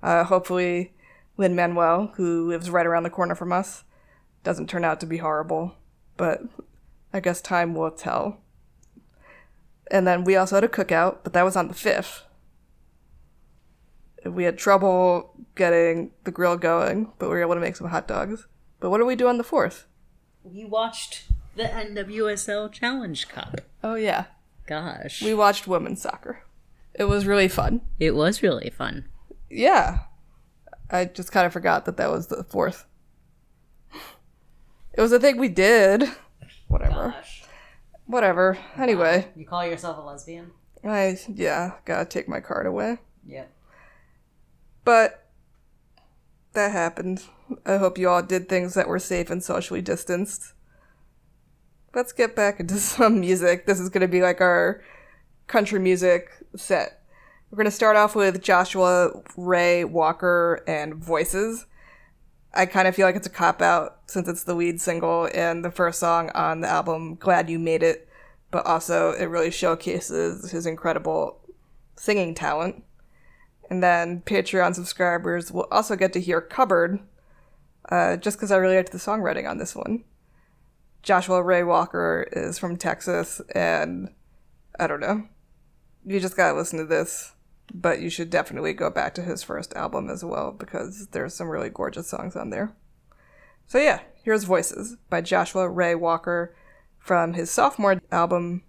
Uh, 0.03 0.25
hopefully, 0.25 0.93
Lin 1.37 1.55
Manuel, 1.55 2.13
who 2.17 2.49
lives 2.49 2.71
right 2.71 2.87
around 2.87 3.03
the 3.03 3.11
corner 3.11 3.35
from 3.35 3.53
us, 3.53 3.85
doesn't 4.43 4.69
turn 4.69 4.85
out 4.85 5.01
to 5.01 5.07
be 5.07 5.19
horrible. 5.19 5.75
But 6.17 6.43
I 7.13 7.21
guess 7.21 7.41
time 7.41 7.75
will 7.75 7.91
tell. 7.91 8.41
And 9.91 10.07
then 10.07 10.25
we 10.25 10.37
also 10.37 10.57
had 10.57 10.65
a 10.65 10.69
cookout, 10.69 11.19
but 11.25 11.33
that 11.33 11.45
was 11.45 11.57
on 11.57 11.69
the 11.69 11.75
5th. 11.75 12.23
We 14.25 14.45
had 14.45 14.59
trouble 14.59 15.35
getting 15.55 16.11
the 16.25 16.31
grill 16.31 16.57
going, 16.57 17.13
but 17.19 17.29
we 17.29 17.37
were 17.37 17.41
able 17.43 17.55
to 17.55 17.61
make 17.61 17.77
some 17.77 17.89
hot 17.89 18.07
dogs. 18.07 18.47
But 18.79 18.91
what 18.91 18.99
do 18.99 19.07
we 19.07 19.17
do 19.17 19.29
on 19.29 19.39
the 19.39 19.45
4th? 19.45 19.85
We 20.45 20.65
watched 20.65 21.25
the 21.57 21.65
NWSL 21.65 22.71
Challenge 22.73 23.29
Cup. 23.29 23.61
Oh, 23.83 23.95
yeah. 23.95 24.27
Gosh. 24.67 25.23
We 25.23 25.35
watched 25.35 25.67
women's 25.67 26.03
soccer. 26.03 26.43
It 26.95 27.05
was 27.05 27.27
really 27.27 27.49
fun. 27.49 27.81
it 27.99 28.15
was 28.15 28.43
really 28.43 28.71
fun. 28.71 29.05
Yeah. 29.49 30.01
I 30.91 31.05
just 31.07 31.33
kind 31.33 31.47
of 31.47 31.53
forgot 31.53 31.85
that 31.87 31.97
that 31.97 32.11
was 32.11 32.27
the 32.27 32.45
fourth. 32.45 32.87
It 34.93 35.01
was 35.01 35.13
a 35.13 35.21
thing 35.21 35.39
we 35.39 35.49
did. 35.49 36.05
Whatever. 36.69 37.15
Whatever. 38.07 38.59
Anyway, 38.77 39.29
You 39.37 39.47
call 39.47 39.65
yourself 39.65 39.99
a 39.99 40.01
lesbian? 40.01 40.51
I, 40.85 41.19
yeah, 41.33 41.73
gotta 41.85 42.05
take 42.05 42.29
my 42.29 42.41
card 42.41 42.67
away. 42.67 42.99
Yep. 43.27 43.51
But 44.85 45.27
that 46.53 46.73
happened. 46.73 47.25
I 47.67 47.77
hope 47.77 47.99
you 47.99 48.09
all 48.09 48.23
did 48.23 48.49
things 48.49 48.75
that 48.75 48.89
were 48.89 48.99
safe 48.99 49.31
and 49.31 49.43
socially 49.43 49.83
distanced. 49.83 50.55
Let's 51.95 52.13
get 52.13 52.37
back 52.37 52.61
into 52.61 52.75
some 52.79 53.21
music. 53.21 53.67
This 53.67 53.81
is 53.81 53.89
going 53.89 54.03
to 54.03 54.09
be 54.09 54.23
like 54.23 54.41
our 54.41 54.83
country 55.47 55.81
music 55.81 56.31
set. 56.57 57.03
We're 57.51 57.57
going 57.57 57.65
to 57.65 57.73
start 57.73 57.97
off 57.97 58.15
with 58.15 58.43
Joshua 58.43 59.11
Ray 59.37 59.85
Walker 59.85 60.63
and 60.69 60.95
Voices. 60.95 61.67
I 62.55 62.67
kind 62.67 62.89
of 62.89 62.95
feel 62.95 63.07
like 63.07 63.17
it's 63.17 63.27
a 63.27 63.31
cop 63.31 63.61
out 63.61 63.99
since 64.07 64.29
it's 64.29 64.45
the 64.45 64.55
lead 64.55 64.81
single 64.81 65.29
and 65.35 65.65
the 65.65 65.71
first 65.71 65.99
song 65.99 66.31
on 66.35 66.61
the 66.61 66.69
album, 66.69 67.17
Glad 67.17 67.51
You 67.51 67.59
Made 67.59 67.83
It, 67.83 68.09
but 68.51 68.67
also 68.67 69.13
it 69.13 69.27
really 69.27 69.51
showcases 69.51 70.51
his 70.51 70.67
incredible 70.67 71.41
singing 71.97 72.35
talent. 72.35 72.85
And 73.71 73.83
then 73.83 74.23
Patreon 74.27 74.75
subscribers 74.75 75.53
will 75.53 75.69
also 75.71 75.95
get 75.95 76.13
to 76.15 76.21
hear 76.21 76.41
Cupboard, 76.41 76.99
uh, 77.89 78.17
just 78.17 78.37
because 78.37 78.51
I 78.51 78.57
really 78.57 78.77
liked 78.77 78.91
the 78.91 78.99
songwriting 78.99 79.49
on 79.49 79.59
this 79.59 79.77
one. 79.77 80.05
Joshua 81.03 81.43
Ray 81.43 81.63
Walker 81.63 82.29
is 82.33 82.59
from 82.59 82.77
Texas, 82.77 83.41
and 83.55 84.13
I 84.79 84.89
don't 84.89 85.01
know. 85.01 85.29
You 86.05 86.19
just 86.19 86.37
gotta 86.37 86.59
listen 86.59 86.79
to 86.81 86.85
this, 86.85 87.33
but 87.73 88.01
you 88.01 88.11
should 88.11 88.29
definitely 88.29 88.73
go 88.73 88.91
back 88.91 89.15
to 89.15 89.23
his 89.23 89.45
first 89.45 89.73
album 89.75 90.11
as 90.11 90.25
well, 90.25 90.51
because 90.51 91.07
there's 91.13 91.35
some 91.35 91.49
really 91.49 91.71
gorgeous 91.71 92.09
songs 92.09 92.35
on 92.35 92.51
there. 92.51 92.75
So 93.67 93.79
yeah, 93.79 94.01
here's 94.25 94.45
Voices 94.45 94.97
by 95.09 95.21
Joshua 95.21 95.69
Ray 95.69 95.95
Walker 95.95 96.57
from 96.99 97.35
his 97.35 97.53
sophomore 97.53 98.01
album, 98.11 98.65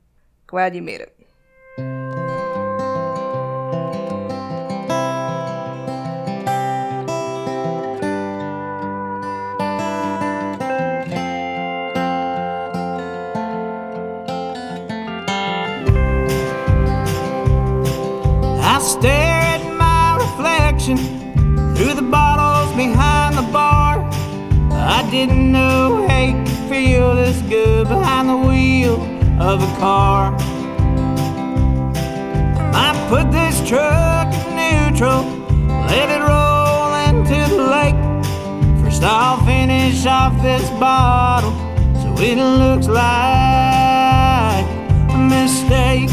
Glad 0.46 0.76
You 0.76 0.84
Made 0.84 1.02
It. 1.02 1.21
Didn't 25.28 25.52
know 25.52 26.08
hate 26.08 26.34
could 26.48 26.58
feel 26.68 27.14
this 27.14 27.40
good 27.44 27.88
behind 27.88 28.28
the 28.28 28.36
wheel 28.36 28.96
of 29.40 29.62
a 29.62 29.72
car. 29.80 30.36
I 32.74 32.90
put 33.08 33.32
this 33.32 33.56
truck 33.70 34.34
in 34.34 34.56
neutral, 34.58 35.22
let 35.86 36.10
it 36.10 36.22
roll 36.32 36.94
into 37.08 37.38
the 37.54 37.62
lake. 37.78 38.00
First, 38.84 39.04
I'll 39.04 39.46
finish 39.46 40.08
off 40.08 40.34
this 40.42 40.68
bottle 40.80 41.54
so 42.02 42.16
it 42.20 42.38
looks 42.38 42.88
like 42.88 44.66
a 45.14 45.18
mistake. 45.18 46.11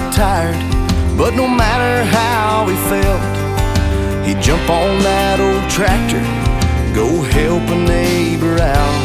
bit 0.00 0.12
tired, 0.12 0.56
but 1.16 1.34
no 1.34 1.46
matter 1.46 2.04
how 2.04 2.66
he 2.68 2.76
felt, 2.88 3.22
he'd 4.26 4.40
jump 4.42 4.68
on 4.70 4.98
that 5.02 5.36
old 5.40 5.64
tractor, 5.70 6.22
go 6.94 7.22
help 7.22 7.62
a 7.68 7.78
neighbor 7.94 8.56
out. 8.60 9.00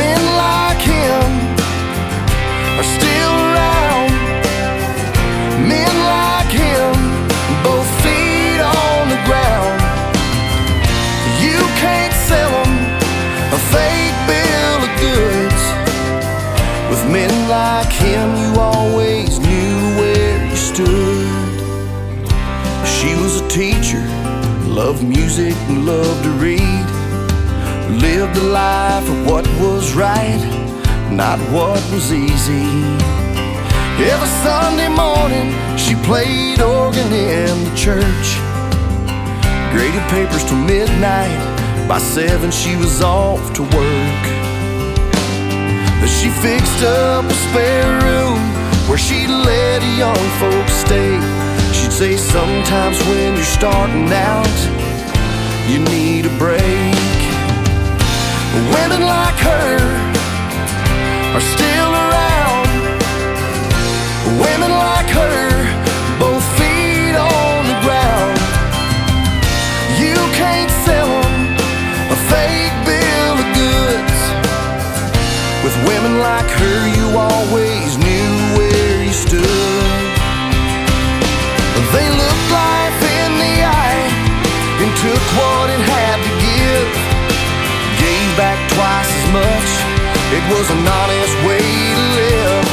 Men 0.00 0.20
like 0.44 0.82
him 0.82 1.26
are 2.78 2.88
still 2.98 3.34
around. 3.48 4.12
Men 5.72 5.92
like 6.14 6.52
him, 6.64 6.94
both 7.66 7.88
feet 8.02 8.60
on 8.62 9.02
the 9.14 9.20
ground. 9.28 9.78
You 11.42 11.58
can't 11.82 12.14
sell 12.28 12.52
them 12.58 12.72
a 13.58 13.60
fake 13.74 14.18
bill 14.30 14.78
of 14.86 14.92
goods. 15.06 15.62
With 16.90 17.02
men 17.10 17.32
like 17.48 17.92
him, 17.92 18.28
you 18.42 18.60
always 18.60 19.15
understood. 20.78 21.58
She 22.86 23.14
was 23.14 23.40
a 23.40 23.48
teacher, 23.48 24.00
loved 24.68 25.02
music 25.02 25.54
and 25.68 25.86
loved 25.86 26.22
to 26.24 26.30
read. 26.30 26.86
Lived 28.00 28.36
a 28.36 28.42
life 28.42 29.08
of 29.08 29.26
what 29.26 29.46
was 29.60 29.94
right, 29.94 30.40
not 31.10 31.38
what 31.52 31.80
was 31.92 32.12
easy. 32.12 32.66
Every 33.98 34.28
Sunday 34.44 34.88
morning, 34.88 35.54
she 35.78 35.94
played 36.04 36.60
organ 36.60 37.12
in 37.12 37.64
the 37.64 37.76
church. 37.76 38.28
Graded 39.72 40.02
papers 40.10 40.44
till 40.44 40.58
midnight. 40.58 41.54
By 41.88 41.98
seven, 41.98 42.50
she 42.50 42.76
was 42.76 43.00
off 43.00 43.52
to 43.54 43.62
work. 43.62 44.26
She 46.06 46.30
fixed 46.30 46.82
up 46.82 47.24
a 47.24 47.34
spare 47.34 48.00
room 48.02 48.40
where 48.88 48.98
she 48.98 49.26
young 49.82 50.16
folks 50.40 50.72
stay. 50.72 51.20
She'd 51.72 51.92
say 51.92 52.16
sometimes 52.16 52.98
when 53.06 53.34
you're 53.34 53.44
starting 53.44 54.10
out, 54.12 54.58
you 55.68 55.78
need 55.80 56.26
a 56.26 56.38
break. 56.38 56.62
Women 58.74 59.02
like 59.02 59.38
her 59.40 59.78
are 61.34 61.40
still 61.40 61.92
around. 61.92 62.05
Was 90.50 90.70
an 90.70 90.86
honest 90.86 91.36
way 91.42 91.58
to 91.58 92.04
live. 92.20 92.66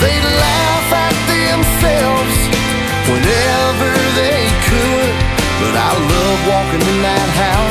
They'd 0.00 0.28
laugh 0.44 0.88
at 1.06 1.16
themselves 1.28 2.36
whenever 3.10 3.92
they 4.16 4.48
could. 4.68 5.12
But 5.60 5.74
I 5.76 5.92
love 5.92 6.38
walking 6.48 6.80
in 6.80 6.98
that 7.04 7.28
house, 7.36 7.61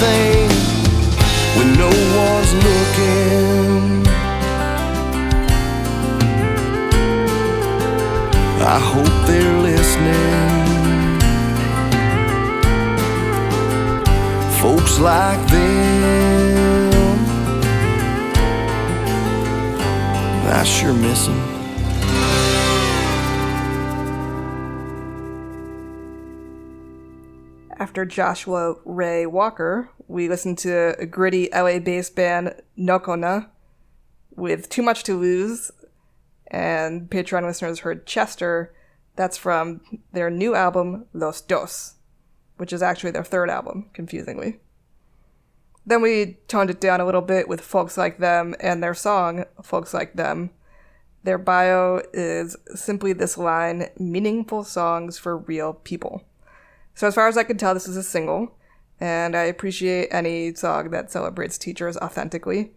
thing 0.00 0.48
when 1.56 1.68
no 1.76 1.90
one's 2.22 2.52
looking. 2.66 4.06
I 8.74 8.78
hope 8.92 9.14
they're 9.26 9.58
listening. 9.70 11.18
Folks 14.60 14.98
like 15.00 15.42
them, 15.50 17.18
I 20.46 20.62
sure 20.64 20.92
miss 20.92 21.26
them. 21.26 21.47
Joshua 28.04 28.76
Ray 28.84 29.26
Walker, 29.26 29.90
we 30.06 30.28
listened 30.28 30.58
to 30.58 30.98
a 30.98 31.06
gritty 31.06 31.48
LA 31.52 31.78
based 31.78 32.14
band 32.16 32.54
Nocona 32.78 33.48
with 34.30 34.68
Too 34.68 34.82
Much 34.82 35.02
to 35.04 35.18
Lose, 35.18 35.70
and 36.48 37.10
Patreon 37.10 37.44
listeners 37.44 37.80
heard 37.80 38.06
Chester. 38.06 38.74
That's 39.16 39.36
from 39.36 39.80
their 40.12 40.30
new 40.30 40.54
album, 40.54 41.06
Los 41.12 41.40
Dos, 41.40 41.94
which 42.56 42.72
is 42.72 42.82
actually 42.82 43.10
their 43.10 43.24
third 43.24 43.50
album, 43.50 43.90
confusingly. 43.92 44.60
Then 45.84 46.02
we 46.02 46.38
toned 46.48 46.70
it 46.70 46.80
down 46.80 47.00
a 47.00 47.06
little 47.06 47.22
bit 47.22 47.48
with 47.48 47.60
Folks 47.60 47.96
Like 47.96 48.18
Them 48.18 48.54
and 48.60 48.82
their 48.82 48.94
song, 48.94 49.44
Folks 49.62 49.94
Like 49.94 50.14
Them. 50.14 50.50
Their 51.24 51.38
bio 51.38 52.02
is 52.12 52.56
simply 52.74 53.12
this 53.12 53.36
line 53.36 53.88
meaningful 53.98 54.64
songs 54.64 55.18
for 55.18 55.38
real 55.38 55.72
people. 55.72 56.27
So, 56.98 57.06
as 57.06 57.14
far 57.14 57.28
as 57.28 57.36
I 57.36 57.44
can 57.44 57.56
tell, 57.56 57.74
this 57.74 57.86
is 57.86 57.96
a 57.96 58.02
single, 58.02 58.58
and 58.98 59.36
I 59.36 59.44
appreciate 59.44 60.08
any 60.10 60.52
song 60.56 60.90
that 60.90 61.12
celebrates 61.12 61.56
teachers 61.56 61.96
authentically. 61.98 62.72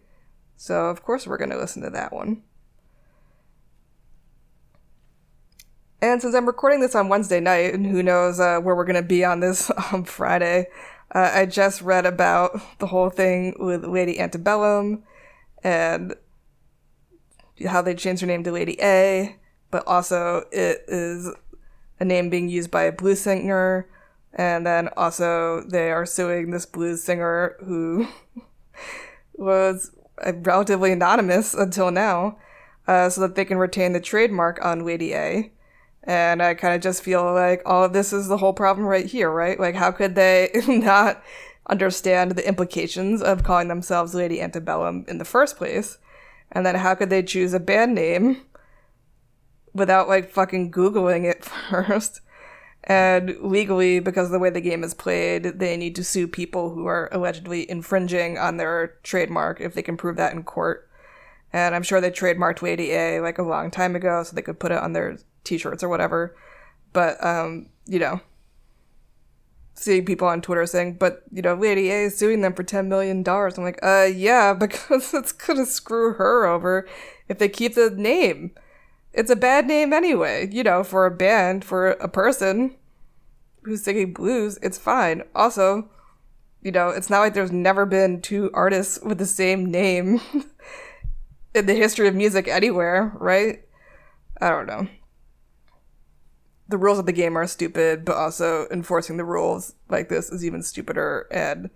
So, 0.56 0.84
of 0.84 1.02
course, 1.02 1.26
we're 1.26 1.38
going 1.38 1.50
to 1.50 1.58
listen 1.58 1.82
to 1.82 1.90
that 1.90 2.12
one. 2.12 2.44
And 6.00 6.22
since 6.22 6.36
I'm 6.36 6.46
recording 6.46 6.78
this 6.78 6.94
on 6.94 7.08
Wednesday 7.08 7.40
night, 7.40 7.74
and 7.74 7.84
who 7.84 8.00
knows 8.00 8.38
uh, 8.38 8.60
where 8.60 8.76
we're 8.76 8.84
going 8.84 8.94
to 8.94 9.02
be 9.02 9.24
on 9.24 9.40
this 9.40 9.72
Friday, 10.04 10.68
uh, 11.12 11.32
I 11.34 11.44
just 11.44 11.82
read 11.82 12.06
about 12.06 12.60
the 12.78 12.86
whole 12.86 13.10
thing 13.10 13.56
with 13.58 13.84
Lady 13.84 14.20
Antebellum 14.20 15.02
and 15.64 16.14
how 17.66 17.82
they 17.82 17.96
changed 17.96 18.20
her 18.20 18.28
name 18.28 18.44
to 18.44 18.52
Lady 18.52 18.80
A, 18.80 19.34
but 19.72 19.84
also 19.88 20.44
it 20.52 20.84
is 20.86 21.28
a 21.98 22.04
name 22.04 22.30
being 22.30 22.48
used 22.48 22.70
by 22.70 22.84
a 22.84 22.92
blues 22.92 23.20
singer, 23.20 23.88
and 24.34 24.66
then 24.66 24.88
also 24.96 25.62
they 25.62 25.90
are 25.90 26.06
suing 26.06 26.50
this 26.50 26.66
blues 26.66 27.02
singer 27.02 27.56
who 27.64 28.08
was 29.34 29.90
relatively 30.36 30.92
anonymous 30.92 31.54
until 31.54 31.90
now, 31.90 32.38
uh, 32.86 33.08
so 33.08 33.20
that 33.20 33.34
they 33.34 33.44
can 33.44 33.58
retain 33.58 33.92
the 33.92 34.00
trademark 34.00 34.64
on 34.64 34.84
Lady 34.84 35.14
A. 35.14 35.52
And 36.04 36.42
I 36.42 36.54
kind 36.54 36.74
of 36.74 36.80
just 36.80 37.02
feel 37.02 37.32
like 37.32 37.62
all 37.64 37.84
of 37.84 37.92
this 37.92 38.12
is 38.12 38.26
the 38.26 38.38
whole 38.38 38.52
problem 38.52 38.86
right 38.86 39.06
here, 39.06 39.30
right? 39.30 39.58
Like, 39.58 39.76
how 39.76 39.92
could 39.92 40.14
they 40.14 40.50
not 40.66 41.22
understand 41.68 42.32
the 42.32 42.46
implications 42.46 43.22
of 43.22 43.44
calling 43.44 43.68
themselves 43.68 44.14
Lady 44.14 44.40
Antebellum 44.40 45.04
in 45.08 45.18
the 45.18 45.24
first 45.24 45.56
place? 45.56 45.98
And 46.50 46.66
then 46.66 46.74
how 46.74 46.94
could 46.94 47.08
they 47.08 47.22
choose 47.22 47.54
a 47.54 47.60
band 47.60 47.94
name 47.94 48.42
without 49.72 50.08
like 50.08 50.30
fucking 50.30 50.72
Googling 50.72 51.24
it 51.24 51.44
first? 51.70 52.20
And 52.84 53.36
legally, 53.40 54.00
because 54.00 54.26
of 54.26 54.32
the 54.32 54.38
way 54.40 54.50
the 54.50 54.60
game 54.60 54.82
is 54.82 54.94
played, 54.94 55.44
they 55.44 55.76
need 55.76 55.94
to 55.96 56.04
sue 56.04 56.26
people 56.26 56.70
who 56.70 56.86
are 56.86 57.08
allegedly 57.12 57.70
infringing 57.70 58.38
on 58.38 58.56
their 58.56 58.94
trademark 59.04 59.60
if 59.60 59.74
they 59.74 59.82
can 59.82 59.96
prove 59.96 60.16
that 60.16 60.32
in 60.32 60.42
court. 60.42 60.88
And 61.52 61.74
I'm 61.74 61.82
sure 61.82 62.00
they 62.00 62.10
trademarked 62.10 62.62
Lady 62.62 62.92
A 62.92 63.20
like 63.20 63.38
a 63.38 63.42
long 63.44 63.70
time 63.70 63.94
ago 63.94 64.22
so 64.24 64.34
they 64.34 64.42
could 64.42 64.58
put 64.58 64.72
it 64.72 64.78
on 64.78 64.94
their 64.94 65.18
t-shirts 65.44 65.82
or 65.82 65.88
whatever. 65.88 66.34
But, 66.92 67.22
um, 67.24 67.68
you 67.86 67.98
know, 67.98 68.20
seeing 69.74 70.04
people 70.04 70.26
on 70.26 70.40
Twitter 70.40 70.66
saying, 70.66 70.94
but, 70.94 71.22
you 71.30 71.42
know, 71.42 71.54
Lady 71.54 71.90
A 71.90 72.04
is 72.04 72.18
suing 72.18 72.40
them 72.40 72.54
for 72.54 72.64
$10 72.64 72.86
million. 72.86 73.22
I'm 73.26 73.62
like, 73.62 73.78
uh, 73.82 74.08
yeah, 74.12 74.54
because 74.58 75.14
it's 75.14 75.32
gonna 75.32 75.66
screw 75.66 76.14
her 76.14 76.46
over 76.46 76.88
if 77.28 77.38
they 77.38 77.48
keep 77.48 77.74
the 77.74 77.90
name. 77.90 78.52
It's 79.12 79.30
a 79.30 79.36
bad 79.36 79.66
name 79.66 79.92
anyway, 79.92 80.48
you 80.50 80.62
know, 80.62 80.82
for 80.82 81.04
a 81.04 81.10
band, 81.10 81.64
for 81.64 81.90
a 81.90 82.08
person 82.08 82.76
who's 83.62 83.82
singing 83.82 84.12
blues, 84.12 84.58
it's 84.62 84.78
fine. 84.78 85.22
Also, 85.34 85.88
you 86.62 86.72
know, 86.72 86.88
it's 86.88 87.10
not 87.10 87.20
like 87.20 87.34
there's 87.34 87.52
never 87.52 87.84
been 87.84 88.20
two 88.20 88.50
artists 88.54 88.98
with 89.02 89.18
the 89.18 89.26
same 89.26 89.70
name 89.70 90.20
in 91.54 91.66
the 91.66 91.74
history 91.74 92.08
of 92.08 92.14
music 92.14 92.48
anywhere, 92.48 93.12
right? 93.16 93.62
I 94.40 94.48
don't 94.48 94.66
know. 94.66 94.88
The 96.68 96.78
rules 96.78 96.98
of 96.98 97.06
the 97.06 97.12
game 97.12 97.36
are 97.36 97.46
stupid, 97.46 98.04
but 98.04 98.16
also 98.16 98.66
enforcing 98.70 99.18
the 99.18 99.24
rules 99.24 99.74
like 99.90 100.08
this 100.08 100.30
is 100.30 100.44
even 100.44 100.62
stupider 100.62 101.26
and 101.30 101.68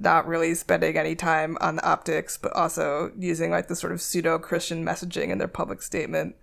not 0.00 0.26
really 0.26 0.54
spending 0.54 0.96
any 0.96 1.14
time 1.14 1.56
on 1.60 1.76
the 1.76 1.86
optics, 1.86 2.36
but 2.36 2.52
also 2.54 3.12
using 3.18 3.50
like 3.50 3.68
the 3.68 3.76
sort 3.76 3.92
of 3.92 4.00
pseudo 4.00 4.38
Christian 4.38 4.84
messaging 4.84 5.28
in 5.28 5.38
their 5.38 5.48
public 5.48 5.82
statement. 5.82 6.36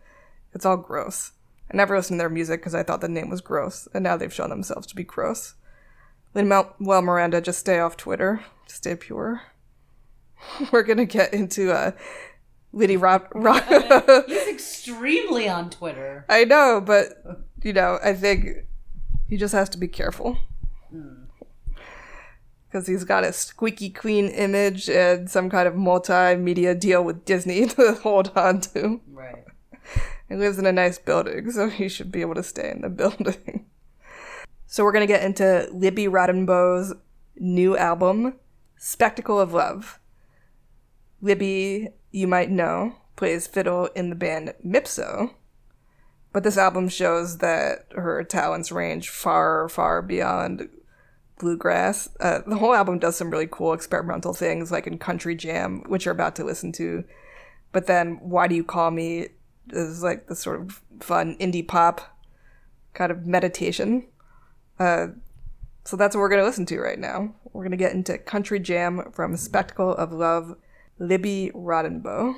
It's 0.53 0.65
all 0.65 0.77
gross. 0.77 1.31
I 1.71 1.75
never 1.75 1.97
listened 1.97 2.17
to 2.17 2.21
their 2.21 2.29
music 2.29 2.61
because 2.61 2.75
I 2.75 2.83
thought 2.83 3.01
the 3.01 3.09
name 3.09 3.29
was 3.29 3.41
gross, 3.41 3.87
and 3.93 4.03
now 4.03 4.15
they've 4.15 4.33
shown 4.33 4.49
themselves 4.49 4.87
to 4.87 4.95
be 4.95 5.03
gross. 5.03 5.55
Lin 6.33 6.49
Well 6.79 7.01
Miranda, 7.01 7.41
just 7.41 7.59
stay 7.59 7.79
off 7.79 7.97
Twitter. 7.97 8.41
Stay 8.67 8.95
pure. 8.95 9.41
We're 10.71 10.83
gonna 10.83 11.05
get 11.05 11.33
into 11.33 11.71
uh, 11.71 11.91
Liddy 12.71 12.97
Rob. 12.97 13.27
Rob- 13.33 13.63
He's 14.27 14.47
extremely 14.47 15.49
on 15.49 15.69
Twitter. 15.69 16.25
I 16.29 16.43
know, 16.45 16.79
but 16.79 17.07
you 17.63 17.73
know, 17.73 17.99
I 18.03 18.13
think 18.13 18.65
he 19.27 19.35
just 19.35 19.53
has 19.53 19.67
to 19.69 19.77
be 19.77 19.87
careful. 19.87 20.37
Because 22.67 22.87
he's 22.87 23.03
got 23.03 23.23
a 23.23 23.31
squeaky 23.31 23.89
clean 23.89 24.27
image 24.27 24.89
and 24.89 25.29
some 25.29 25.49
kind 25.49 25.67
of 25.67 25.73
multimedia 25.73 26.77
deal 26.77 27.03
with 27.03 27.25
Disney 27.25 27.65
to 27.67 27.93
hold 28.03 28.31
on 28.35 28.61
to. 28.61 29.01
Right. 29.11 29.45
He 30.27 30.35
lives 30.35 30.57
in 30.57 30.65
a 30.65 30.71
nice 30.73 30.99
building, 30.99 31.49
so 31.51 31.69
he 31.69 31.87
should 31.87 32.11
be 32.11 32.21
able 32.21 32.35
to 32.35 32.43
stay 32.43 32.69
in 32.69 32.81
the 32.81 32.89
building. 32.89 33.65
so 34.65 34.83
we're 34.83 34.91
gonna 34.91 35.07
get 35.07 35.23
into 35.23 35.69
Libby 35.71 36.07
Rodenbough's 36.07 36.93
new 37.37 37.77
album, 37.77 38.35
Spectacle 38.77 39.39
of 39.39 39.53
Love. 39.53 39.99
Libby, 41.21 41.89
you 42.11 42.27
might 42.27 42.51
know, 42.51 42.95
plays 43.15 43.47
fiddle 43.47 43.85
in 43.95 44.09
the 44.09 44.15
band 44.15 44.53
Mipso, 44.65 45.33
but 46.33 46.43
this 46.43 46.57
album 46.57 46.89
shows 46.89 47.39
that 47.39 47.87
her 47.95 48.23
talents 48.23 48.71
range 48.71 49.09
far, 49.09 49.67
far 49.69 50.01
beyond 50.01 50.69
bluegrass. 51.39 52.09
Uh, 52.19 52.39
the 52.45 52.57
whole 52.57 52.73
album 52.73 52.99
does 52.99 53.15
some 53.15 53.29
really 53.29 53.47
cool 53.49 53.73
experimental 53.73 54.33
things, 54.33 54.71
like 54.71 54.87
in 54.87 54.97
Country 54.97 55.35
Jam, 55.35 55.83
which 55.87 56.05
you're 56.05 56.13
about 56.13 56.35
to 56.37 56.43
listen 56.43 56.71
to. 56.73 57.03
But 57.71 57.87
then, 57.87 58.19
Why 58.21 58.47
Do 58.47 58.55
You 58.55 58.63
Call 58.63 58.91
Me 58.91 59.27
is 59.71 60.03
like 60.03 60.27
this 60.27 60.39
sort 60.39 60.61
of 60.61 60.81
fun 60.99 61.35
indie 61.39 61.67
pop 61.67 62.17
kind 62.93 63.11
of 63.11 63.25
meditation. 63.25 64.07
Uh, 64.79 65.07
so 65.83 65.95
that's 65.95 66.15
what 66.15 66.21
we're 66.21 66.29
going 66.29 66.41
to 66.41 66.45
listen 66.45 66.65
to 66.67 66.79
right 66.79 66.99
now. 66.99 67.33
We're 67.53 67.63
going 67.63 67.71
to 67.71 67.77
get 67.77 67.93
into 67.93 68.17
Country 68.17 68.59
Jam 68.59 69.11
from 69.11 69.37
Spectacle 69.37 69.95
of 69.95 70.11
Love, 70.11 70.55
Libby 70.99 71.51
Rodenbough. 71.53 72.35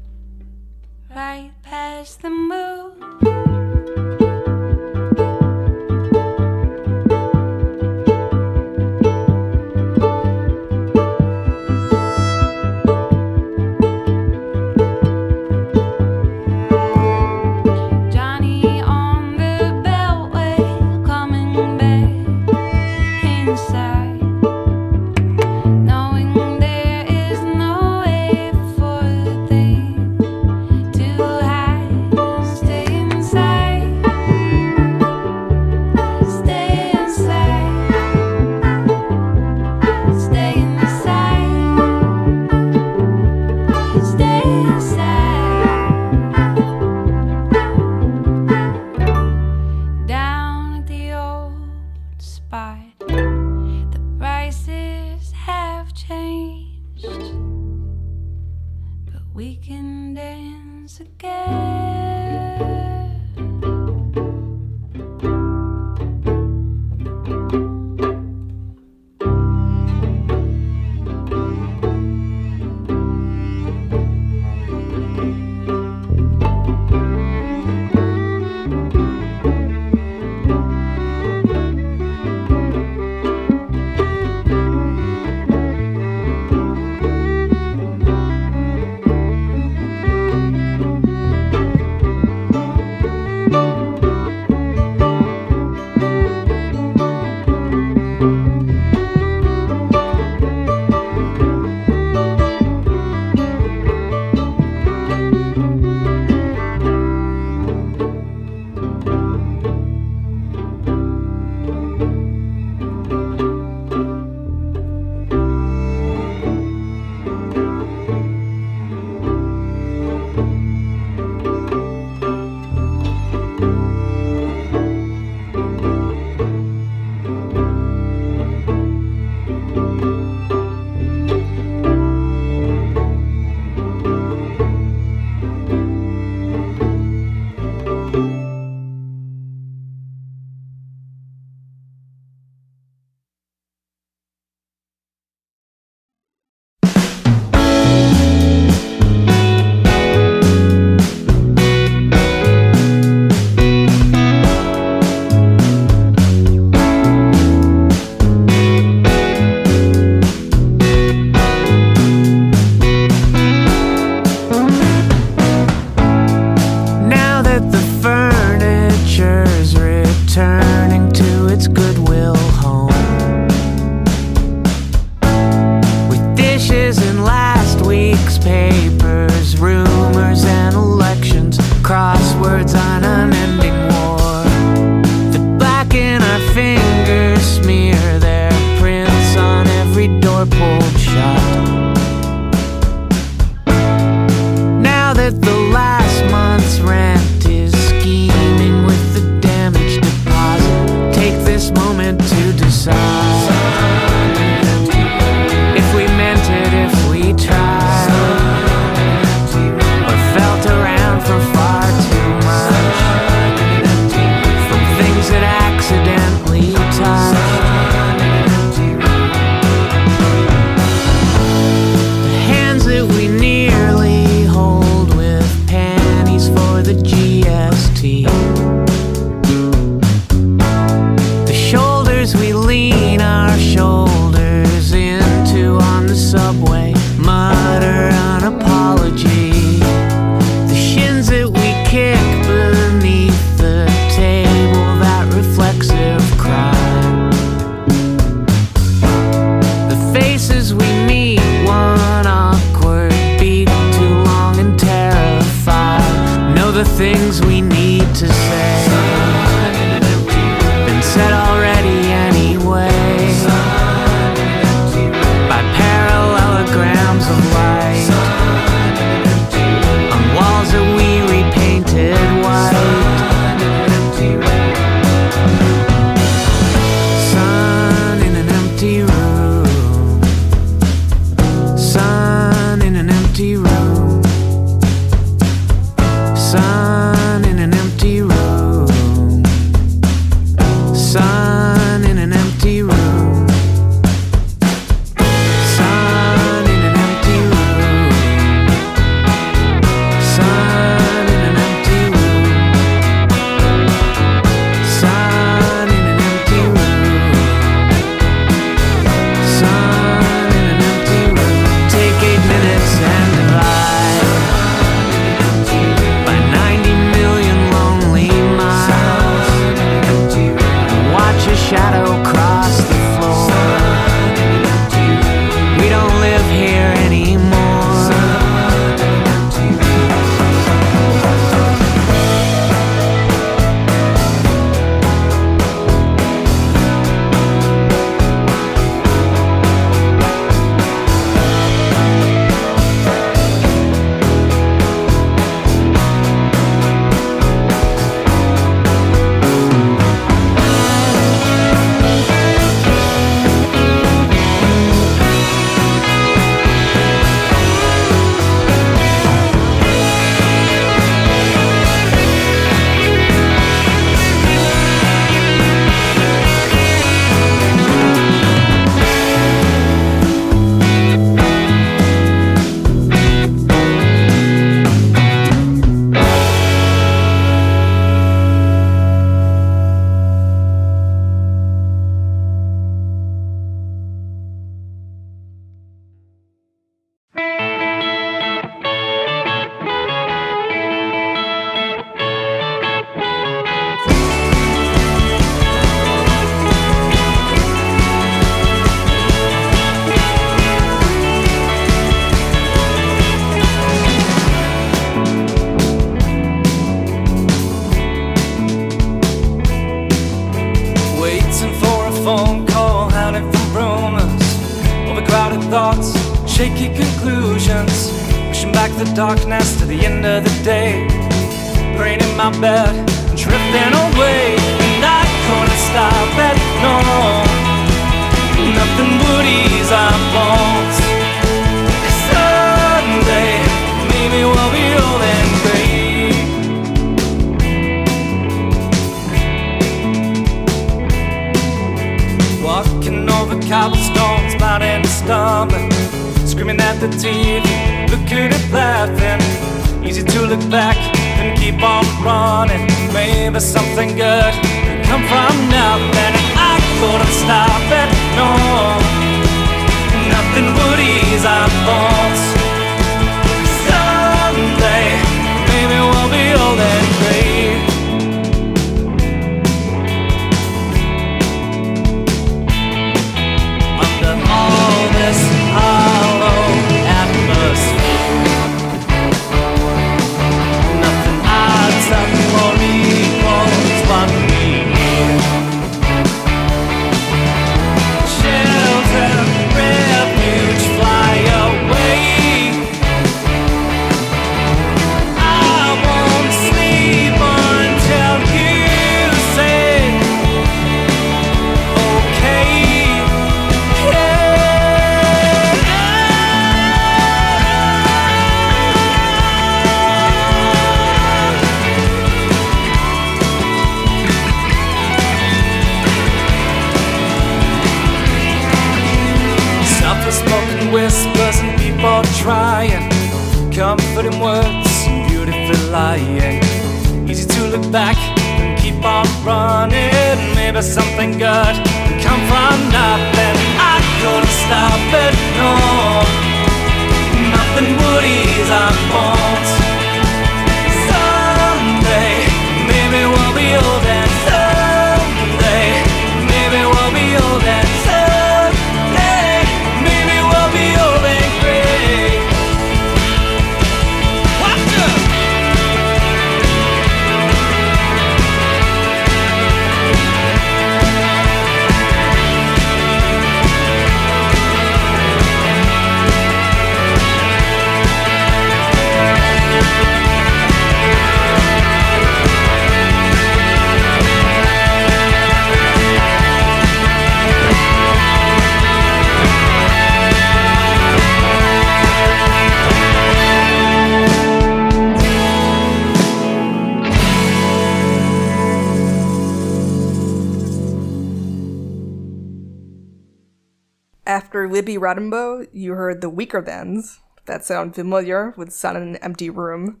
Rodenbough, 595.14 595.68
you 595.72 595.92
heard 595.92 596.20
The 596.20 596.30
Weakerthans, 596.30 597.18
that 597.46 597.64
sound 597.64 597.94
familiar 597.94 598.52
with 598.56 598.72
Sun 598.72 598.96
in 598.96 599.02
an 599.02 599.16
Empty 599.16 599.50
Room, 599.50 600.00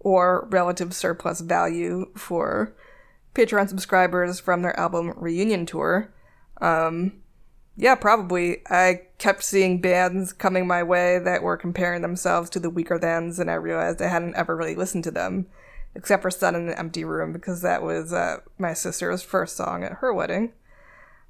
or 0.00 0.46
Relative 0.50 0.94
Surplus 0.94 1.40
Value 1.40 2.10
for 2.16 2.74
Patreon 3.34 3.68
subscribers 3.68 4.40
from 4.40 4.62
their 4.62 4.78
album 4.78 5.14
Reunion 5.16 5.64
Tour. 5.64 6.12
Um, 6.60 7.22
yeah, 7.76 7.94
probably. 7.94 8.62
I 8.68 9.02
kept 9.18 9.42
seeing 9.42 9.80
bands 9.80 10.32
coming 10.32 10.66
my 10.66 10.82
way 10.82 11.18
that 11.18 11.42
were 11.42 11.56
comparing 11.56 12.02
themselves 12.02 12.50
to 12.50 12.60
The 12.60 12.70
Weakerthans, 12.70 13.38
and 13.38 13.50
I 13.50 13.54
realized 13.54 14.02
I 14.02 14.08
hadn't 14.08 14.36
ever 14.36 14.54
really 14.54 14.74
listened 14.74 15.04
to 15.04 15.10
them, 15.10 15.46
except 15.94 16.22
for 16.22 16.30
Sun 16.30 16.56
in 16.56 16.68
an 16.68 16.74
Empty 16.74 17.04
Room, 17.04 17.32
because 17.32 17.62
that 17.62 17.82
was 17.82 18.12
uh, 18.12 18.38
my 18.58 18.74
sister's 18.74 19.22
first 19.22 19.56
song 19.56 19.82
at 19.82 19.94
her 19.94 20.12
wedding. 20.12 20.52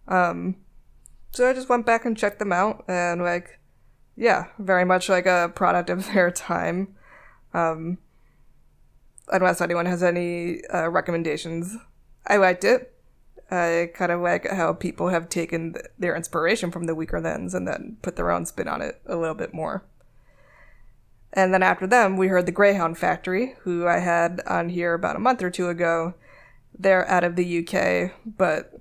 Um, 0.09 0.57
so 1.33 1.49
I 1.49 1.55
just 1.55 1.69
went 1.69 1.87
back 1.87 2.05
and 2.05 2.17
checked 2.17 2.39
them 2.39 2.53
out, 2.53 2.85
and 2.87 3.23
like, 3.23 3.59
yeah, 4.17 4.47
very 4.59 4.85
much 4.85 5.09
like 5.09 5.27
a 5.27 5.51
product 5.55 5.91
of 5.91 6.07
their 6.13 6.31
time. 6.31 6.95
Um, 7.55 7.99
unless 9.29 9.61
anyone 9.61 9.87
has 9.87 10.03
any 10.03 10.65
uh, 10.73 10.89
recommendations, 10.89 11.77
I 12.27 12.37
liked 12.37 12.65
it. 12.65 12.95
I 13.51 13.91
kind 13.95 14.11
of 14.11 14.21
like 14.21 14.49
how 14.51 14.73
people 14.73 15.09
have 15.09 15.29
taken 15.29 15.75
th- 15.75 15.87
their 15.99 16.17
inspiration 16.17 16.71
from 16.71 16.85
the 16.85 16.97
Weakerthans 16.97 17.53
and 17.53 17.69
then 17.69 17.99
put 18.01 18.17
their 18.17 18.31
own 18.31 18.47
spin 18.47 18.69
on 18.69 18.81
it 18.81 19.01
a 19.07 19.17
little 19.17 19.35
bit 19.35 19.53
more. 19.53 19.85
And 21.35 21.53
then 21.53 21.63
after 21.63 21.87
them, 21.87 22.17
we 22.17 22.29
heard 22.29 22.47
the 22.47 22.53
Greyhound 22.53 22.99
Factory, 22.99 23.55
who 23.61 23.87
I 23.87 23.99
had 23.99 24.43
on 24.47 24.69
here 24.69 24.95
about 24.95 25.17
a 25.17 25.21
month 25.21 25.43
or 25.43 25.51
two 25.51 25.69
ago. 25.69 26.15
They're 26.79 27.09
out 27.09 27.25
of 27.25 27.37
the 27.37 27.59
UK, 27.59 28.13
but 28.25 28.81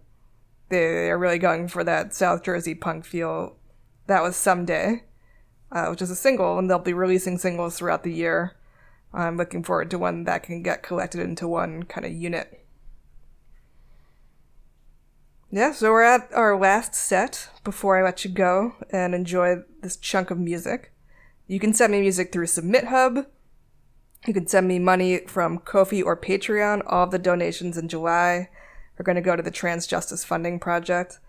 they 0.71 1.11
are 1.11 1.19
really 1.19 1.37
going 1.37 1.67
for 1.67 1.83
that 1.83 2.15
South 2.15 2.43
Jersey 2.43 2.73
punk 2.73 3.05
feel. 3.05 3.57
That 4.07 4.23
was 4.23 4.35
Someday, 4.35 5.03
uh, 5.71 5.87
which 5.87 6.01
is 6.01 6.09
a 6.09 6.15
single, 6.15 6.57
and 6.57 6.67
they'll 6.69 6.79
be 6.79 6.93
releasing 6.93 7.37
singles 7.37 7.77
throughout 7.77 8.03
the 8.03 8.11
year. 8.11 8.55
I'm 9.13 9.37
looking 9.37 9.63
forward 9.63 9.91
to 9.91 9.99
one 9.99 10.23
that 10.23 10.43
can 10.43 10.63
get 10.63 10.81
collected 10.81 11.21
into 11.21 11.47
one 11.47 11.83
kind 11.83 12.05
of 12.05 12.13
unit. 12.13 12.65
Yeah, 15.51 15.73
so 15.73 15.91
we're 15.91 16.03
at 16.03 16.29
our 16.33 16.57
last 16.57 16.95
set 16.95 17.49
before 17.65 17.99
I 17.99 18.03
let 18.03 18.23
you 18.23 18.31
go 18.31 18.75
and 18.89 19.13
enjoy 19.13 19.57
this 19.81 19.97
chunk 19.97 20.31
of 20.31 20.39
music. 20.39 20.93
You 21.45 21.59
can 21.59 21.73
send 21.73 21.91
me 21.91 21.99
music 21.99 22.31
through 22.31 22.45
SubmitHub. 22.45 23.25
You 24.25 24.33
can 24.33 24.47
send 24.47 24.69
me 24.69 24.79
money 24.79 25.19
from 25.27 25.59
Ko-fi 25.59 26.01
or 26.01 26.15
Patreon. 26.15 26.83
All 26.87 27.05
the 27.07 27.19
donations 27.19 27.77
in 27.77 27.89
July 27.89 28.49
are 29.01 29.03
going 29.03 29.15
to 29.15 29.21
go 29.21 29.35
to 29.35 29.41
the 29.41 29.49
Trans 29.49 29.87
Justice 29.87 30.23
Funding 30.23 30.59
Project. 30.59 31.19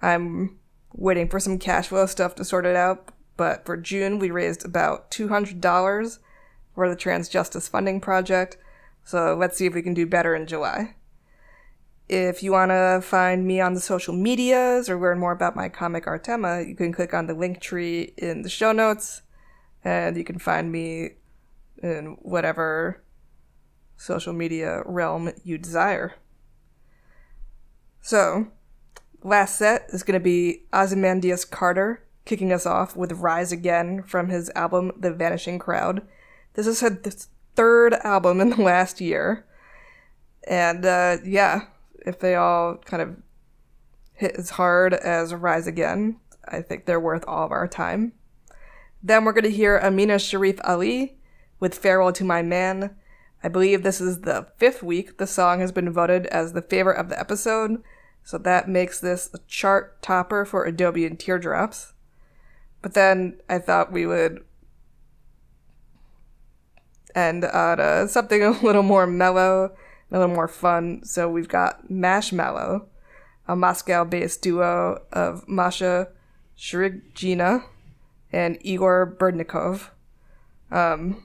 I'm 0.00 0.58
waiting 0.94 1.28
for 1.28 1.38
some 1.38 1.58
cash 1.58 1.88
flow 1.88 2.06
stuff 2.06 2.34
to 2.36 2.44
sort 2.44 2.64
it 2.64 2.74
out, 2.74 3.10
but 3.36 3.66
for 3.66 3.76
June 3.76 4.18
we 4.18 4.30
raised 4.30 4.64
about 4.64 5.10
$200 5.10 6.18
for 6.74 6.88
the 6.88 6.96
Trans 6.96 7.28
Justice 7.28 7.68
Funding 7.68 8.00
Project. 8.00 8.56
So 9.04 9.36
let's 9.38 9.58
see 9.58 9.66
if 9.66 9.74
we 9.74 9.82
can 9.82 9.92
do 9.92 10.06
better 10.06 10.34
in 10.34 10.46
July. 10.46 10.94
If 12.08 12.42
you 12.42 12.52
want 12.52 12.70
to 12.70 13.00
find 13.02 13.46
me 13.46 13.60
on 13.60 13.74
the 13.74 13.80
social 13.80 14.14
medias 14.14 14.88
or 14.88 14.98
learn 14.98 15.18
more 15.18 15.32
about 15.32 15.54
my 15.54 15.68
comic 15.68 16.06
Artema, 16.06 16.66
you 16.66 16.74
can 16.74 16.94
click 16.94 17.12
on 17.12 17.26
the 17.26 17.34
Linktree 17.34 18.14
in 18.16 18.40
the 18.40 18.48
show 18.48 18.72
notes 18.72 19.20
and 19.84 20.16
you 20.16 20.24
can 20.24 20.38
find 20.38 20.72
me 20.72 21.10
in 21.82 22.16
whatever 22.22 23.04
social 23.98 24.32
media 24.32 24.82
realm 24.86 25.30
you 25.44 25.58
desire. 25.58 26.14
So, 28.02 28.48
last 29.22 29.56
set 29.56 29.86
is 29.90 30.02
going 30.02 30.18
to 30.18 30.24
be 30.24 30.64
Ozymandias 30.72 31.44
Carter 31.44 32.02
kicking 32.24 32.52
us 32.52 32.66
off 32.66 32.96
with 32.96 33.12
Rise 33.12 33.52
Again 33.52 34.02
from 34.02 34.28
his 34.28 34.50
album 34.56 34.90
The 34.98 35.12
Vanishing 35.12 35.60
Crowd. 35.60 36.02
This 36.54 36.66
is 36.66 36.80
his 36.80 37.28
third 37.54 37.94
album 37.94 38.40
in 38.40 38.50
the 38.50 38.56
last 38.62 39.00
year. 39.00 39.46
And 40.48 40.84
uh, 40.84 41.18
yeah, 41.24 41.66
if 42.04 42.18
they 42.18 42.34
all 42.34 42.76
kind 42.78 43.02
of 43.02 43.16
hit 44.14 44.34
as 44.36 44.50
hard 44.50 44.94
as 44.94 45.32
Rise 45.32 45.68
Again, 45.68 46.18
I 46.46 46.60
think 46.60 46.84
they're 46.84 47.00
worth 47.00 47.24
all 47.28 47.44
of 47.44 47.52
our 47.52 47.68
time. 47.68 48.14
Then 49.00 49.24
we're 49.24 49.32
going 49.32 49.44
to 49.44 49.50
hear 49.50 49.78
Amina 49.78 50.18
Sharif 50.18 50.58
Ali 50.64 51.18
with 51.60 51.78
Farewell 51.78 52.12
to 52.14 52.24
My 52.24 52.42
Man. 52.42 52.96
I 53.42 53.48
believe 53.48 53.82
this 53.82 54.00
is 54.00 54.20
the 54.20 54.46
fifth 54.56 54.82
week 54.82 55.18
the 55.18 55.26
song 55.26 55.60
has 55.60 55.72
been 55.72 55.90
voted 55.90 56.26
as 56.26 56.52
the 56.52 56.62
favorite 56.62 56.98
of 56.98 57.08
the 57.08 57.18
episode, 57.18 57.82
so 58.22 58.38
that 58.38 58.68
makes 58.68 59.00
this 59.00 59.30
a 59.34 59.38
chart 59.48 60.00
topper 60.00 60.44
for 60.44 60.64
Adobe 60.64 61.04
and 61.04 61.18
Teardrops. 61.18 61.92
But 62.80 62.94
then 62.94 63.40
I 63.48 63.58
thought 63.58 63.92
we 63.92 64.06
would 64.06 64.44
end 67.14 67.44
on 67.44 67.80
uh, 67.80 68.06
something 68.06 68.42
a 68.42 68.50
little 68.50 68.82
more 68.82 69.06
mellow, 69.06 69.76
a 70.10 70.18
little 70.18 70.34
more 70.34 70.48
fun. 70.48 71.04
So 71.04 71.28
we've 71.28 71.48
got 71.48 71.90
Mashmallow, 71.90 72.86
a 73.48 73.56
Moscow 73.56 74.04
based 74.04 74.42
duo 74.42 75.02
of 75.12 75.48
Masha 75.48 76.08
Shrigina 76.56 77.64
and 78.32 78.58
Igor 78.60 79.16
Berdnikov. 79.18 79.90
Um, 80.70 81.24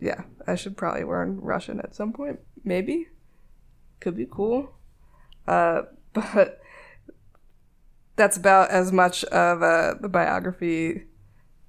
yeah, 0.00 0.22
I 0.46 0.54
should 0.54 0.76
probably 0.76 1.04
learn 1.04 1.40
Russian 1.40 1.80
at 1.80 1.94
some 1.94 2.12
point. 2.12 2.40
Maybe. 2.64 3.08
Could 4.00 4.16
be 4.16 4.26
cool. 4.30 4.74
Uh, 5.46 5.82
but 6.12 6.60
that's 8.16 8.36
about 8.36 8.70
as 8.70 8.92
much 8.92 9.24
of 9.24 9.62
uh, 9.62 9.94
the 10.00 10.08
biography 10.08 11.04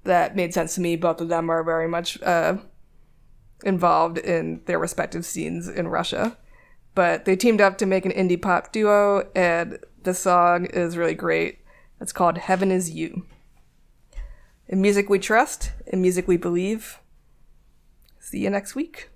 that 0.03 0.35
made 0.35 0.53
sense 0.53 0.75
to 0.75 0.81
me. 0.81 0.95
Both 0.95 1.21
of 1.21 1.29
them 1.29 1.49
are 1.49 1.63
very 1.63 1.87
much 1.87 2.21
uh, 2.21 2.57
involved 3.63 4.17
in 4.17 4.61
their 4.65 4.79
respective 4.79 5.25
scenes 5.25 5.67
in 5.67 5.87
Russia. 5.87 6.37
But 6.95 7.25
they 7.25 7.35
teamed 7.35 7.61
up 7.61 7.77
to 7.77 7.85
make 7.85 8.05
an 8.05 8.11
indie 8.11 8.41
pop 8.41 8.71
duo, 8.71 9.29
and 9.35 9.79
the 10.03 10.13
song 10.13 10.65
is 10.65 10.97
really 10.97 11.13
great. 11.13 11.59
It's 12.01 12.11
called 12.11 12.37
Heaven 12.37 12.71
Is 12.71 12.91
You. 12.91 13.25
In 14.67 14.81
music 14.81 15.09
we 15.09 15.19
trust, 15.19 15.71
in 15.87 16.01
music 16.01 16.27
we 16.27 16.37
believe. 16.37 16.99
See 18.29 18.41
you 18.41 18.51
next 18.51 18.75
week. 18.75 19.09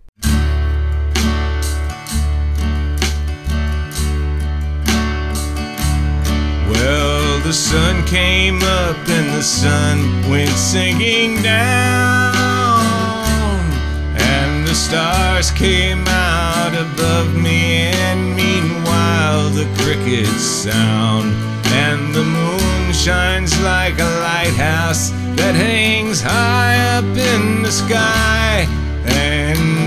Well, 6.68 7.39
the 7.41 7.53
sun 7.53 8.03
came 8.07 8.64
up 8.64 8.97
and 9.07 9.30
the 9.38 9.43
sun 9.43 10.28
went 10.32 10.49
sinking 10.49 11.43
down. 11.43 12.34
And 14.18 14.68
the 14.68 14.74
stars 14.74 15.51
came 15.51 16.07
out 16.07 16.74
above 16.74 17.36
me, 17.36 17.93
and 17.93 18.36
meanwhile 18.36 19.51
the 19.51 19.68
crickets 19.84 20.41
sound. 20.41 21.36
And 21.66 22.16
the 22.16 22.24
moon 22.24 22.93
shines 22.93 23.53
like 23.61 23.99
a 23.99 24.09
lighthouse 24.26 25.11
that 25.38 25.53
hangs 25.53 26.20
high 26.20 26.97
up 26.97 27.05
in 27.05 27.61
the 27.61 27.72
sky. 27.72 28.68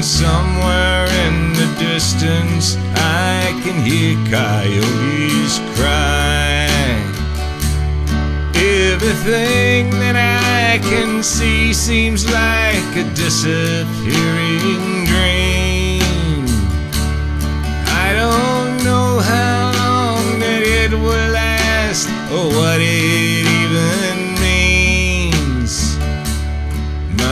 Somewhere 0.07 1.05
in 1.27 1.53
the 1.55 1.67
distance, 1.81 2.77
I 2.95 3.61
can 3.65 3.85
hear 3.85 4.15
coyotes 4.31 5.59
cry. 5.75 6.69
Everything 8.55 9.91
that 9.99 10.15
I 10.15 10.79
can 10.79 11.25
see 11.25 11.73
seems 11.73 12.25
like 12.25 12.97
a 12.97 13.03
disappearing 13.17 15.07
dream. 15.07 16.47
I 17.89 18.15
don't 18.15 18.85
know 18.85 19.19
how 19.19 19.73
long 19.75 20.39
that 20.39 20.63
it 20.63 20.93
will 20.93 21.33
last 21.33 22.09
or 22.31 22.47
what 22.57 22.81
it 22.81 23.46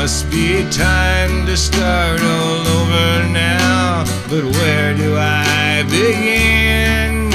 Must 0.04 0.30
be 0.30 0.68
time 0.70 1.46
to 1.46 1.56
start 1.56 2.20
all 2.20 2.68
over 2.68 3.26
now, 3.32 4.04
but 4.28 4.44
where 4.44 4.94
do 4.94 5.16
I 5.16 5.82
begin? 5.84 7.30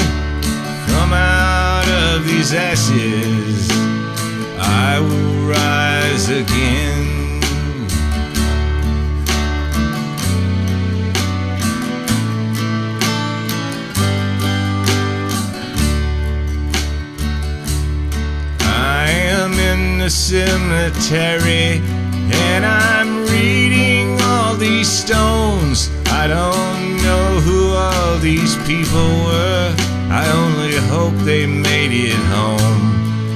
From 0.85 1.11
out 1.11 1.87
of 1.87 2.27
these 2.27 2.53
ashes, 2.53 3.71
I 4.59 4.99
will 4.99 5.47
rise 5.47 6.29
again. 6.29 7.41
I 18.61 19.09
am 19.09 19.53
in 19.53 19.97
the 19.97 20.09
cemetery 20.11 21.98
and 22.53 22.65
I'm 22.65 23.11
reading 23.27 24.19
all 24.21 24.55
these 24.55 24.89
stones. 24.89 25.89
I 26.07 26.27
don't 26.27 26.85
know 27.05 27.27
who 27.45 27.59
all 27.73 28.17
these 28.17 28.55
people 28.69 29.09
were. 29.27 29.75
I 30.21 30.23
only 30.43 30.75
hope 30.93 31.15
they 31.31 31.45
made 31.45 31.93
it 32.09 32.21
home. 32.37 32.81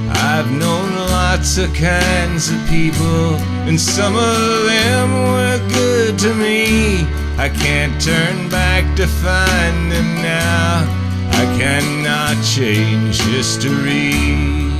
I've 0.09 0.51
known 0.51 0.95
lots 1.19 1.57
of 1.57 1.73
kinds 1.73 2.49
of 2.51 2.59
people, 2.67 3.35
and 3.67 3.79
some 3.79 4.15
of 4.15 4.65
them 4.71 5.07
were 5.33 5.59
good 5.69 6.17
to 6.19 6.33
me. 6.33 7.05
I 7.37 7.49
can't 7.49 7.95
turn 8.01 8.49
back 8.49 8.83
to 8.97 9.05
find 9.07 9.91
them 9.91 10.09
now. 10.21 10.85
I 11.41 11.43
cannot 11.59 12.35
change 12.43 13.21
history. 13.21 14.72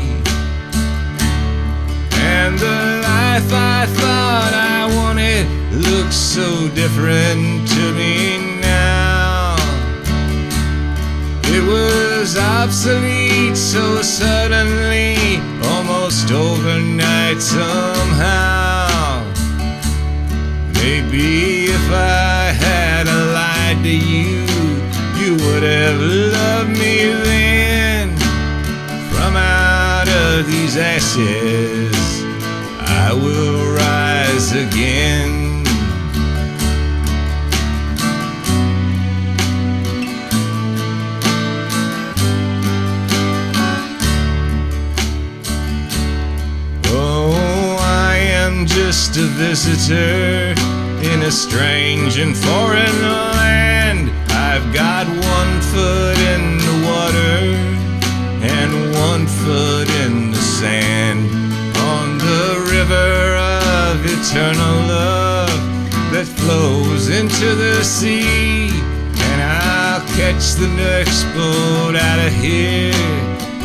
Life 3.52 3.54
I 3.54 3.86
thought 3.86 4.54
I 4.54 4.96
wanted 4.96 5.48
looks 5.74 6.16
so 6.16 6.68
different 6.70 7.68
to 7.68 7.94
me 7.94 8.60
now. 8.62 9.56
It 11.46 11.64
was 11.64 12.38
obsolete 12.38 13.58
so 13.58 14.02
suddenly, 14.02 15.42
almost 15.72 16.32
overnight 16.32 17.42
somehow. 17.42 19.24
Maybe 20.76 21.66
if 21.66 21.92
I 21.92 22.54
had 22.54 23.08
lied 23.08 23.84
to 23.84 23.96
you, 23.96 24.46
you 25.20 25.34
would 25.46 25.64
have 25.64 26.00
loved 26.00 26.70
me 26.70 27.12
then. 27.24 28.18
From 29.12 29.36
out 29.36 30.08
of 30.08 30.48
these 30.48 30.78
ashes, 30.78 32.23
I 33.06 33.12
will 33.12 33.76
rise 33.76 34.54
again. 34.54 35.64
Oh, 46.86 47.78
I 47.82 48.16
am 48.16 48.66
just 48.66 49.18
a 49.18 49.28
visitor 49.44 50.56
in 51.04 51.24
a 51.24 51.32
strange 51.32 52.18
and 52.20 52.36
foreign 52.36 53.02
land. 53.02 54.12
I've 54.32 54.74
got 54.74 55.08
one 55.08 55.54
foot 55.74 56.18
in 56.34 56.58
the 56.68 56.78
water 56.88 57.36
and 58.58 58.72
one 58.96 59.28
foot 59.28 59.90
in 60.06 60.32
the 60.32 60.38
sand 60.38 61.03
eternal 64.24 64.76
love 64.88 65.60
that 66.14 66.26
flows 66.26 67.10
into 67.10 67.56
the 67.56 67.84
sea. 67.84 68.70
And 69.20 69.42
I'll 69.42 70.00
catch 70.16 70.54
the 70.54 70.70
next 70.78 71.26
boat 71.36 71.98
out 71.98 72.26
of 72.26 72.32
here 72.32 72.94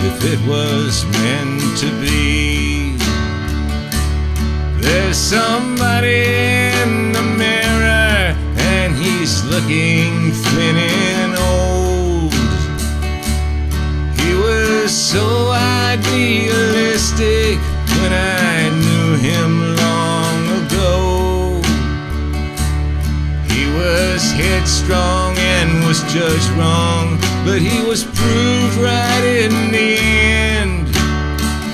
if 0.09 0.25
it 0.25 0.41
was 0.49 1.05
meant 1.23 1.79
to 1.79 1.87
be. 2.01 2.97
There's 4.83 5.17
somebody 5.17 6.25
in 6.83 7.13
the 7.13 7.23
mirror, 7.23 8.35
and 8.59 8.97
he's 8.97 9.45
looking 9.45 10.33
thin 10.33 10.77
and 10.77 11.37
old. 11.39 12.35
He 14.19 14.35
was 14.35 14.91
so 14.91 15.53
idealistic 15.53 17.61
when 18.03 18.13
I 18.13 18.71
knew 18.71 19.17
him 19.19 19.78
was 23.89 24.33
headstrong 24.33 25.35
and 25.39 25.87
was 25.87 26.01
judged 26.13 26.51
wrong, 26.51 27.19
but 27.45 27.59
he 27.59 27.81
was 27.87 28.05
proved 28.05 28.77
right 28.77 29.25
in 29.25 29.73
the 29.73 29.97
end. 29.99 30.89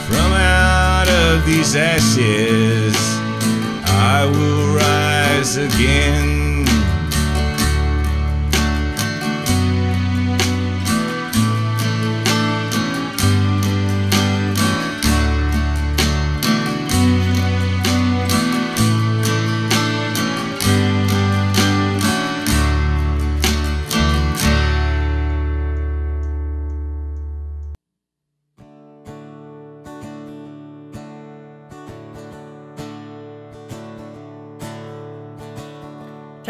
From 0.09 0.31
out 0.33 1.09
of 1.09 1.45
these 1.45 1.75
ashes, 1.75 2.95
I 3.87 4.27
will 4.27 4.77
rise 4.77 5.57
again. 5.57 6.44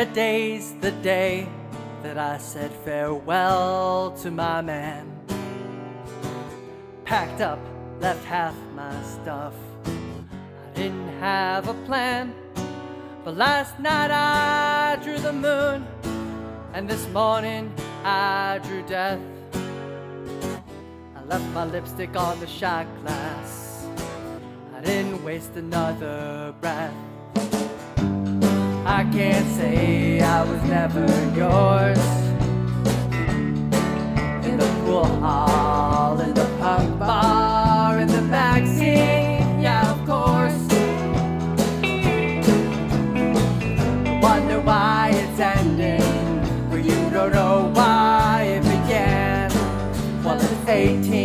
Today's 0.09 0.75
the 0.83 0.91
day 0.91 1.49
that 2.03 2.19
I 2.19 2.37
said 2.37 2.71
farewell 2.85 4.15
to 4.23 4.31
my 4.31 4.61
man. 4.61 5.11
Packed 7.07 7.41
up, 7.41 7.59
left 8.01 8.23
half 8.27 8.55
my 8.77 9.03
stuff. 9.03 9.55
I 9.87 10.75
didn't 10.75 11.09
have 11.21 11.69
a 11.69 11.75
plan, 11.87 12.35
but 13.25 13.35
last 13.35 13.81
night 13.81 14.11
I 14.11 15.03
drew 15.03 15.17
the 15.19 15.33
moon, 15.33 15.87
and 16.75 16.87
this 16.87 17.09
morning 17.09 17.73
I 18.05 18.61
drew 18.63 18.83
death. 18.83 19.21
I 21.17 21.25
left 21.25 21.47
my 21.55 21.65
lipstick 21.65 22.15
on 22.15 22.39
the 22.41 22.47
shot 22.47 22.87
glass. 23.01 23.87
I 24.77 24.83
didn't 24.83 25.25
waste 25.25 25.57
another 25.57 26.55
breath. 26.61 26.95
I 28.87 29.03
can't 29.11 29.47
say 29.57 30.21
I 30.21 30.45
was 30.45 30.63
never 30.65 31.07
yours. 31.35 31.99
In 34.45 34.59
the 34.59 34.69
pool 34.85 35.07
hall, 35.07 36.21
in 36.21 36.35
the 36.35 36.45
punk 36.61 36.99
bar, 36.99 37.99
in 37.99 38.09
the 38.09 38.21
magazine, 38.21 39.63
yeah, 39.63 39.91
of 39.91 40.07
course. 40.07 40.61
Wonder 44.23 44.61
why 44.61 45.13
it's 45.15 45.41
ending, 45.41 46.69
but 46.69 46.85
you 46.85 47.11
don't 47.11 47.33
know 47.33 47.71
why 47.73 48.43
it 48.57 48.63
began. 48.65 49.51
Well, 50.23 50.39
it's 50.39 50.69
18 50.69 51.24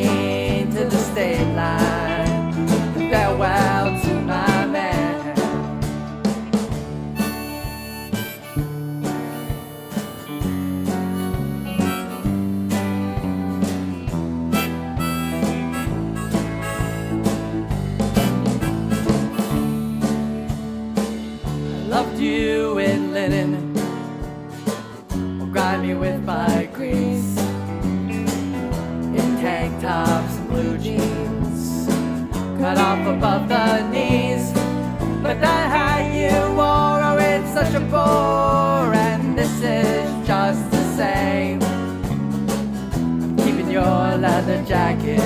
bore, 37.89 38.93
and 38.93 39.37
this 39.37 39.61
is 39.61 40.27
just 40.27 40.69
the 40.71 40.83
same. 40.95 41.61
I'm 41.63 43.35
keeping 43.37 43.69
your 43.69 44.17
leather 44.17 44.63
jacket, 44.65 45.19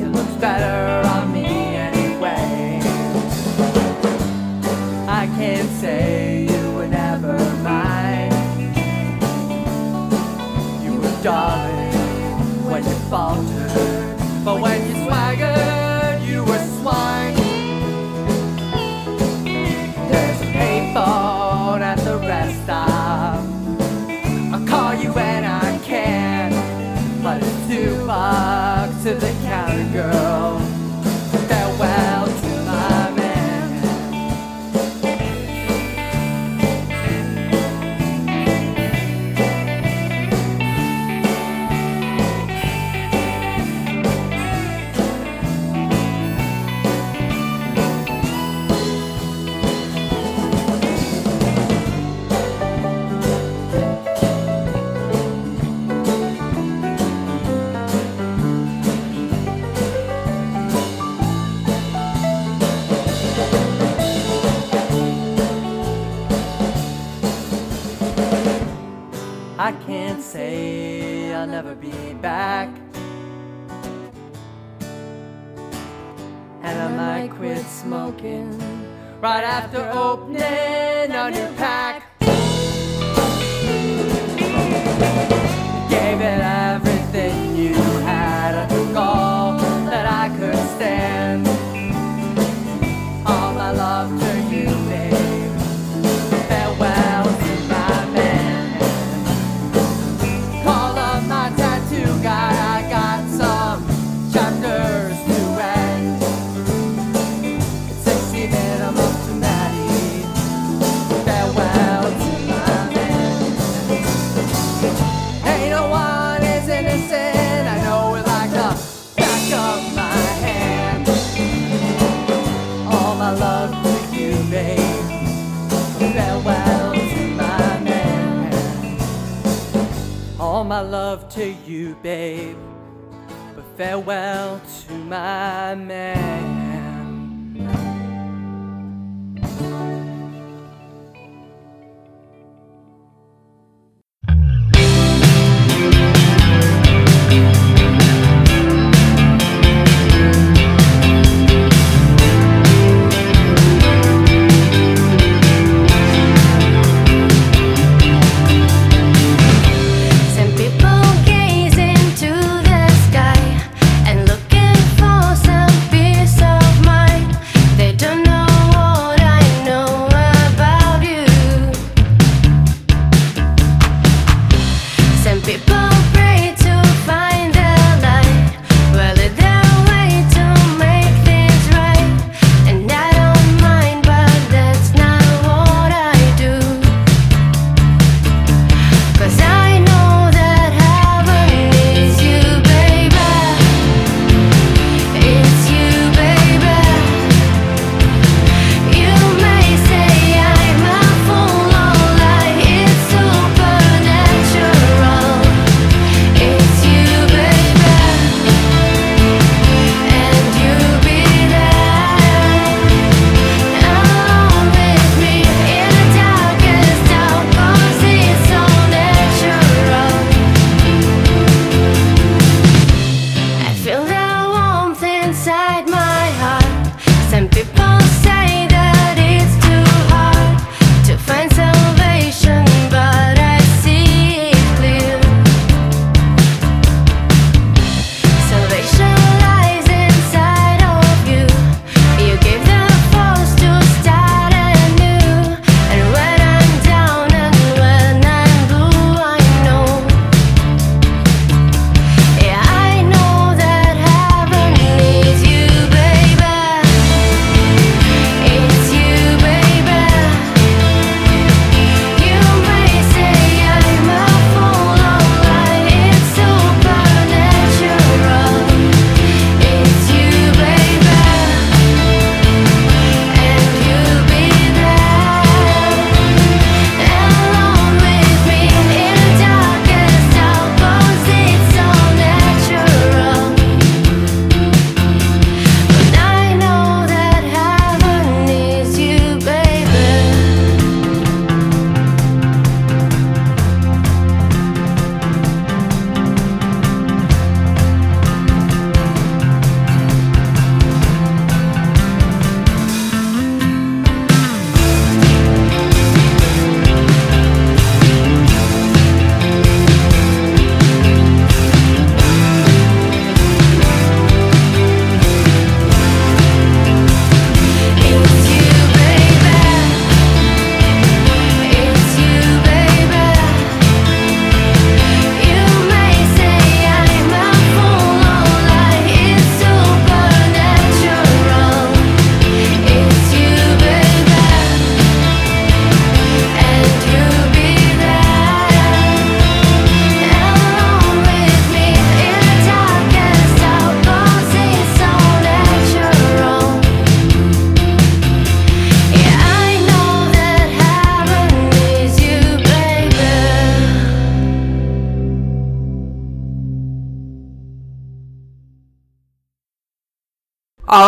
it 0.00 0.08
looks 0.08 0.34
better 0.40 1.06
on 1.08 1.32
me 1.32 1.46
anyway. 1.46 2.80
I 5.08 5.26
can't 5.36 5.70
say 5.80 6.46
you 6.50 6.72
were 6.76 6.86
never 6.86 7.36
mine. 7.62 8.32
You 10.84 10.92
were 11.00 11.22
darling 11.22 12.64
when 12.70 12.84
you 12.84 12.96
faltered, 13.10 14.44
but 14.44 14.60
when 14.60 14.80
you 14.88 14.97
but 27.28 27.42
it's 27.42 27.66
to 29.02 29.14
the 29.14 29.30
counter, 29.44 29.92
girl. 29.92 30.27